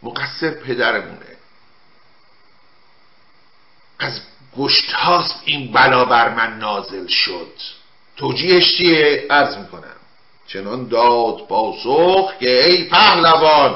مقصر 0.04 0.52
پدرمونه. 0.52 1.38
از 4.02 4.22
گشت 4.58 4.92
هاست 4.92 5.42
این 5.46 5.72
بلا 5.72 6.06
بر 6.06 6.30
من 6.30 6.60
نازل 6.60 7.08
شد. 7.08 7.52
توجیهش 8.18 8.78
چیه؟ 8.78 9.28
عرض 9.30 9.58
می‌کنم. 9.58 9.82
چنان 10.48 10.88
داد 10.88 11.48
پاسخ 11.48 12.32
که 12.40 12.66
ای 12.66 12.84
پهلوان 12.84 13.76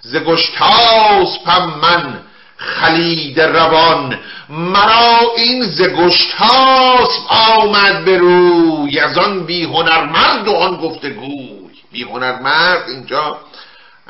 ز 0.00 0.16
گشتاس 0.16 1.38
پم 1.46 1.80
من 1.82 2.22
خلید 2.56 3.40
روان. 3.40 4.18
مرا 4.48 5.18
این 5.36 5.62
ز 5.64 5.82
گشتاس 5.82 7.18
آمد 7.28 8.04
به 8.04 8.18
روی. 8.18 9.00
از 9.00 9.18
آن 9.18 9.46
بی 9.46 9.64
هنرمرد 9.64 10.48
و 10.48 10.52
آن 10.52 10.76
گفتگوی. 10.76 11.70
بی 11.92 12.02
هنرمرد 12.02 12.88
اینجا 12.88 13.40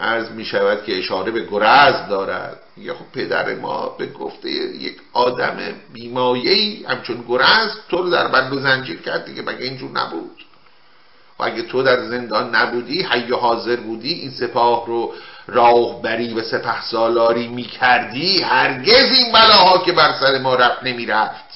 عرض 0.00 0.30
می 0.30 0.44
شود 0.44 0.84
که 0.84 0.98
اشاره 0.98 1.30
به 1.30 1.46
گرز 1.50 2.08
دارد. 2.08 2.63
یا 2.76 2.94
خب 2.94 3.12
پدر 3.12 3.54
ما 3.54 3.88
به 3.88 4.06
گفته 4.06 4.50
یک 4.50 4.96
آدم 5.12 5.56
بیمایهی 5.92 6.84
همچون 6.88 7.24
گرز 7.28 7.70
تو 7.88 7.96
رو 7.96 8.10
در 8.10 8.28
بند 8.28 8.52
و 8.52 8.60
زنجیر 8.60 9.02
کرد 9.02 9.24
دیگه 9.24 9.42
مگه 9.42 9.64
اینجور 9.64 9.90
نبود؟ 9.90 10.44
و 11.38 11.44
اگه 11.44 11.62
تو 11.62 11.82
در 11.82 12.02
زندان 12.02 12.54
نبودی 12.54 13.02
حی 13.02 13.32
حاضر 13.32 13.76
بودی 13.76 14.12
این 14.12 14.30
سپاه 14.30 14.86
رو 14.86 15.14
راهبری 15.46 16.34
و 16.34 16.42
سپه 16.42 16.82
سالاری 16.82 17.48
می 17.48 17.62
کردی 17.62 18.42
هرگز 18.42 19.12
این 19.12 19.32
بلاها 19.32 19.78
که 19.78 19.92
بر 19.92 20.12
سر 20.20 20.38
ما 20.38 20.54
رفت 20.54 20.82
نمی 20.82 21.06
رفت 21.06 21.53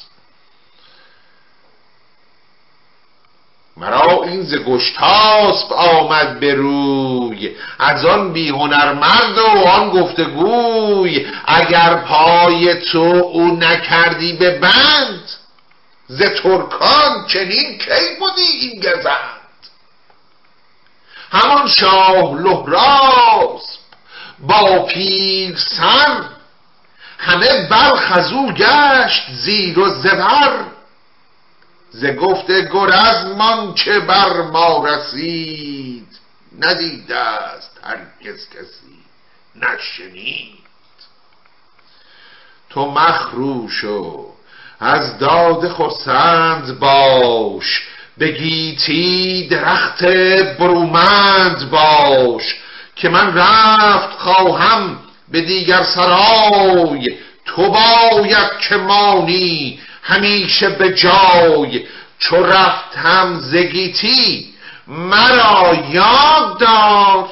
مرا 3.81 4.23
این 4.25 4.43
ز 4.43 4.55
گشتاسب 4.55 5.73
آمد 5.73 6.41
به 6.41 6.55
روی. 6.55 7.57
از 7.79 8.05
آن 8.05 8.33
بی 8.33 8.53
مرد 8.53 9.39
و 9.39 9.69
آن 9.69 9.91
گفتگوی. 9.91 11.27
اگر 11.47 11.95
پای 11.95 12.75
تو 12.75 12.99
او 13.33 13.57
نکردی 13.57 14.33
به 14.33 14.59
بند 14.59 15.31
ز 16.09 16.23
ترکان 16.23 17.27
چنین 17.27 17.79
کی 17.79 18.17
بودی 18.19 18.43
این 18.61 18.81
گزند؟ 18.81 19.39
همان 21.33 21.69
شاه 21.69 22.35
لحراس 22.35 23.79
با 24.39 24.83
پیر 24.83 25.57
سر 25.57 26.23
همه 27.19 27.69
برخزو 27.71 28.53
گشت 28.53 29.23
زیر 29.33 29.79
و 29.79 29.89
زبر. 29.89 30.78
ز 31.91 32.07
گفت 32.07 32.51
گرزمان 32.51 33.75
چه 33.75 34.01
بر 34.01 34.43
ما 34.43 34.87
رسید؟ 34.87 36.09
ندیده 36.61 37.17
است 37.17 37.81
هرگز 37.85 38.49
کسی 38.49 38.99
نشنید. 39.57 40.59
تو 42.71 42.91
مخروش 42.91 43.85
و 43.85 44.27
از 44.81 45.19
داد 45.19 45.69
خرسند 45.69 46.79
باش 46.79 47.83
بگیتی 48.21 49.49
درخت 49.51 50.05
برومند 50.59 51.71
باش 51.71 52.57
که 52.97 53.09
من 53.09 53.35
رفت 53.35 54.19
خواهم 54.19 54.99
به 55.29 55.41
دیگر 55.41 55.83
سرای 55.83 57.17
تو 57.45 57.71
باید 57.71 58.59
که 58.69 58.77
مانی 58.77 59.81
همیشه 60.09 60.69
به 60.69 60.95
جای 60.95 61.85
چو 62.19 62.37
رفتم 62.37 63.41
زگیتی 63.41 64.55
مرا 64.87 65.75
یاد 65.91 66.59
دار 66.59 67.29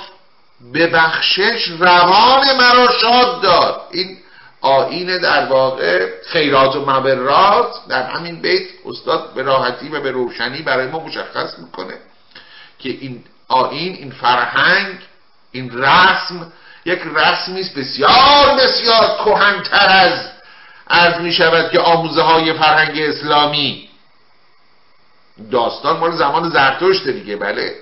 به 0.73 0.87
بخشش 0.87 1.69
روان 1.79 2.57
مرا 2.57 2.89
شاد 3.01 3.43
دار. 3.43 3.81
این 3.91 4.19
آین 4.61 5.19
در 5.19 5.47
واقع 5.47 6.07
خیرات 6.27 6.77
و 6.77 6.91
مبرات 6.91 7.75
در 7.89 8.11
همین 8.11 8.41
بیت 8.41 8.69
استاد 8.87 9.35
به 9.35 9.43
راحتی 9.43 9.89
و 9.89 10.01
به 10.01 10.11
روشنی 10.11 10.63
برای 10.63 10.87
ما 10.87 10.99
مشخص 10.99 11.59
می‌کنه 11.59 11.95
که 12.79 12.89
این 12.89 13.25
آین 13.49 13.93
این 13.93 14.11
فرهنگ 14.11 14.99
این 15.53 15.79
رسم 15.79 16.53
یک 16.85 17.01
رسمی 17.15 17.61
است 17.61 17.75
بسیار 17.75 18.57
بسیار 18.59 19.17
کهنتر 19.25 19.89
از 19.89 20.36
عرض 20.91 21.21
می 21.21 21.33
شود 21.33 21.71
که 21.71 21.81
آموزه 21.81 22.23
های 22.23 22.53
فرهنگ 22.53 23.01
اسلامی. 23.01 23.89
داستان 25.51 25.97
مال 25.97 26.13
زمان 26.13 26.51
زرتشت 26.51 27.09
دیگه 27.09 27.37
بله. 27.37 27.75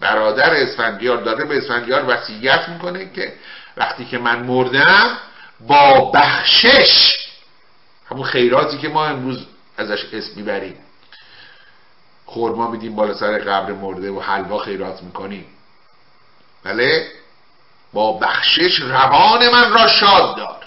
برادر 0.00 0.54
اسفندیار 0.54 1.16
داره 1.16 1.44
به 1.44 1.58
اسفندیار 1.58 2.04
وصیت 2.08 2.68
می‌کنه 2.68 3.12
که 3.12 3.32
وقتی 3.76 4.04
که 4.04 4.18
من 4.18 4.38
مردم 4.38 5.18
با 5.60 6.10
بخشش 6.14 7.18
همون 8.10 8.24
خیراتی 8.24 8.78
که 8.78 8.88
ما 8.88 9.06
امروز 9.06 9.46
ازش 9.78 10.04
اسم 10.12 10.32
می‌بریم. 10.36 10.76
خورما 12.26 12.70
میدیم 12.70 12.96
بالا 12.96 13.14
سر 13.14 13.38
قبر 13.38 13.72
مرده 13.72 14.10
و 14.10 14.20
حلوا 14.20 14.58
خیرات 14.58 15.02
می‌کنیم. 15.02 15.46
بله؟ 16.64 17.08
با 17.92 18.12
بخشش 18.12 18.80
روان 18.80 19.48
من 19.48 19.72
را 19.72 19.88
شاد 19.88 20.36
دار. 20.36 20.65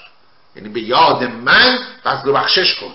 یعنی 0.56 0.70
به 0.70 0.82
یاد 0.82 1.24
من 1.24 1.80
فضل 2.04 2.30
و 2.30 2.34
بخشش 2.34 2.76
کن. 2.76 2.94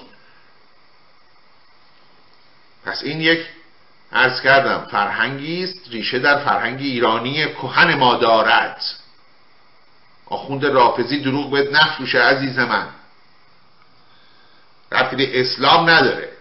پس 2.84 3.02
این 3.02 3.20
یک 3.20 3.46
ارز 4.12 4.40
کردم 4.40 4.86
فرهنگی 4.90 5.64
است 5.64 5.88
ریشه 5.90 6.18
در 6.18 6.38
فرهنگ 6.38 6.80
ایرانی 6.80 7.46
کهن 7.46 7.94
ما 7.94 8.14
دارد. 8.14 8.82
آخوند 10.26 10.66
رافزی 10.66 11.20
دروغ 11.20 11.50
بهت 11.50 11.72
نفروشه 11.72 12.18
عزیز 12.18 12.59
من. 12.59 12.88
رفتی 14.92 15.16
به 15.16 15.40
اسلام 15.40 15.90
نداره. 15.90 16.32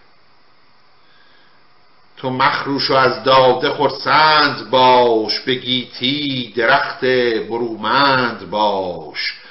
تو 2.18 2.30
مخروش 2.30 2.92
و 2.92 2.94
از 2.94 3.24
داده 3.24 3.74
خرسند 3.74 4.70
باش 4.70 5.40
به 5.40 5.54
گیتی 5.56 6.54
درخت 6.58 7.06
برومند 7.50 8.50
باش. 8.50 9.43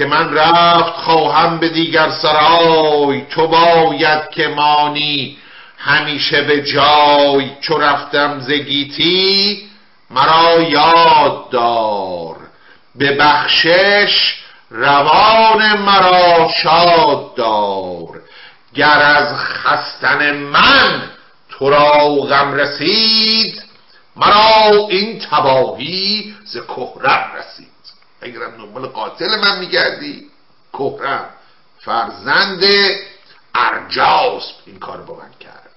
که 0.00 0.06
من 0.06 0.34
رفت 0.34 0.92
خواهم 0.92 1.58
به 1.58 1.68
دیگر 1.68 2.10
سرای 2.10 3.22
تو 3.30 3.46
باید 3.46 4.30
که 4.30 4.48
مانی 4.48 5.36
همیشه 5.78 6.42
به 6.42 6.62
جای. 6.62 7.50
چو 7.60 7.78
رفتم 7.78 8.40
زگیتی 8.40 9.62
مرا 10.10 10.62
یاد 10.62 11.50
دار. 11.50 12.36
به 12.94 13.16
بخشش 13.16 14.34
روان 14.70 15.78
مرا 15.78 16.48
شاد 16.62 17.34
دار. 17.34 18.20
گر 18.74 19.02
از 19.02 19.34
خستن 19.34 20.36
من 20.36 21.02
تو 21.50 21.70
را 21.70 22.08
غم 22.08 22.54
رسید 22.54 23.62
مرا 24.16 24.86
این 24.88 25.18
تباهی 25.18 26.34
ز 26.44 26.56
کهرم 26.56 27.32
رسید. 27.38 27.79
اگرم 28.20 28.56
دنبال 28.56 28.86
قاتل 28.86 29.40
من 29.40 29.58
میگردی 29.58 30.30
کهرم 30.72 31.30
فرزند 31.78 32.64
ارجاس 33.54 34.52
این 34.66 34.78
کار 34.78 35.02
با 35.02 35.14
من 35.14 35.30
کرد. 35.40 35.70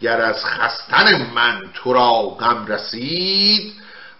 گر 0.00 0.20
از 0.20 0.44
خستن 0.44 1.30
من 1.34 1.70
تو 1.74 1.92
را 1.92 2.20
غم 2.20 2.66
رسید 2.66 3.74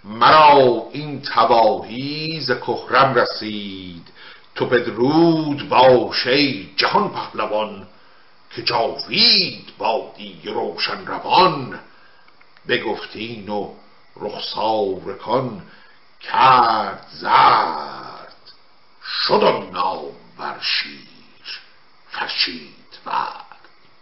مرا 0.05 0.89
این 0.93 1.23
تباهی 1.23 2.41
ز 2.41 2.51
کهرم 2.51 3.15
رسید. 3.15 4.09
تو 4.55 4.67
بدرود 4.67 5.69
باش 5.69 6.27
ای 6.27 6.71
جهان 6.77 7.11
پهلوان 7.11 7.87
که 8.51 8.63
جاوید 8.63 9.65
بادی 9.79 10.43
روشن 10.45 11.07
روان. 11.07 11.81
بگفتین 12.69 13.49
و 13.49 13.75
رخسار 14.21 15.19
کان 15.21 15.63
کرد 16.21 17.07
زرد 17.13 18.35
شد 19.05 19.45
آن 19.45 19.71
نام 19.71 20.13
بر 20.39 20.61
شیر. 20.61 21.09
فرشید 22.11 22.99
ورد 23.07 23.45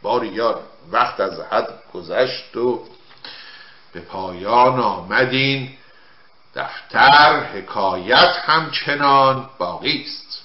باری 0.03 0.29
یار 0.29 0.63
وقت 0.91 1.21
از 1.21 1.41
حد 1.41 1.83
گذشت 1.95 2.57
و 2.57 2.85
به 3.93 4.01
پایان 4.01 4.81
آمدین. 4.81 5.77
دفتر 6.55 7.41
حکایت 7.41 8.37
همچنان 8.45 9.51
باقی 9.59 10.03
است. 10.03 10.43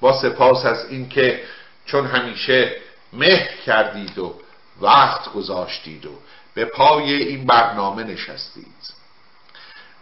با 0.00 0.22
سپاس 0.22 0.66
از 0.66 0.90
اینکه 0.90 1.44
چون 1.86 2.06
همیشه 2.06 2.76
مهر 3.12 3.56
کردید 3.66 4.18
و 4.18 4.40
وقت 4.80 5.32
گذاشتید 5.32 6.06
و 6.06 6.18
به 6.54 6.64
پای 6.64 7.12
این 7.12 7.46
برنامه 7.46 8.04
نشستید. 8.04 8.91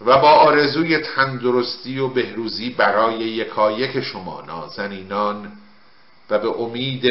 و 0.07 0.18
با 0.18 0.30
آرزوی 0.30 0.98
تندرستی 0.98 1.98
و 1.98 2.09
بهروزی 2.09 2.70
برای 2.70 3.18
یکایک 3.18 4.01
شما 4.01 4.42
نازنینان 4.46 5.53
و 6.30 6.38
به 6.38 6.48
امید 6.48 7.07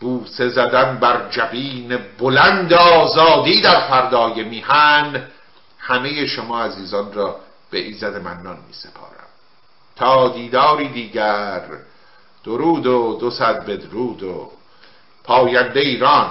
بوسه 0.00 0.48
زدن 0.48 0.98
بر 0.98 1.28
جبین 1.30 1.98
بلند 2.18 2.72
آزادی 2.72 3.60
در 3.60 3.80
فردای 3.80 4.44
میهن 4.44 5.22
همه 5.78 6.26
شما 6.26 6.62
عزیزان 6.62 7.12
را 7.12 7.36
به 7.70 7.78
ایزد 7.78 8.16
منان 8.16 8.56
می 8.56 8.72
سپارم 8.72 9.26
تا 9.96 10.28
دیداری 10.28 10.88
دیگر 10.88 11.62
درود 12.44 12.86
و 12.86 13.18
دو 13.20 13.30
صد 13.30 13.66
بدرود 13.66 14.22
و 14.22 14.50
پاینده 15.24 15.80
ایران. 15.80 16.30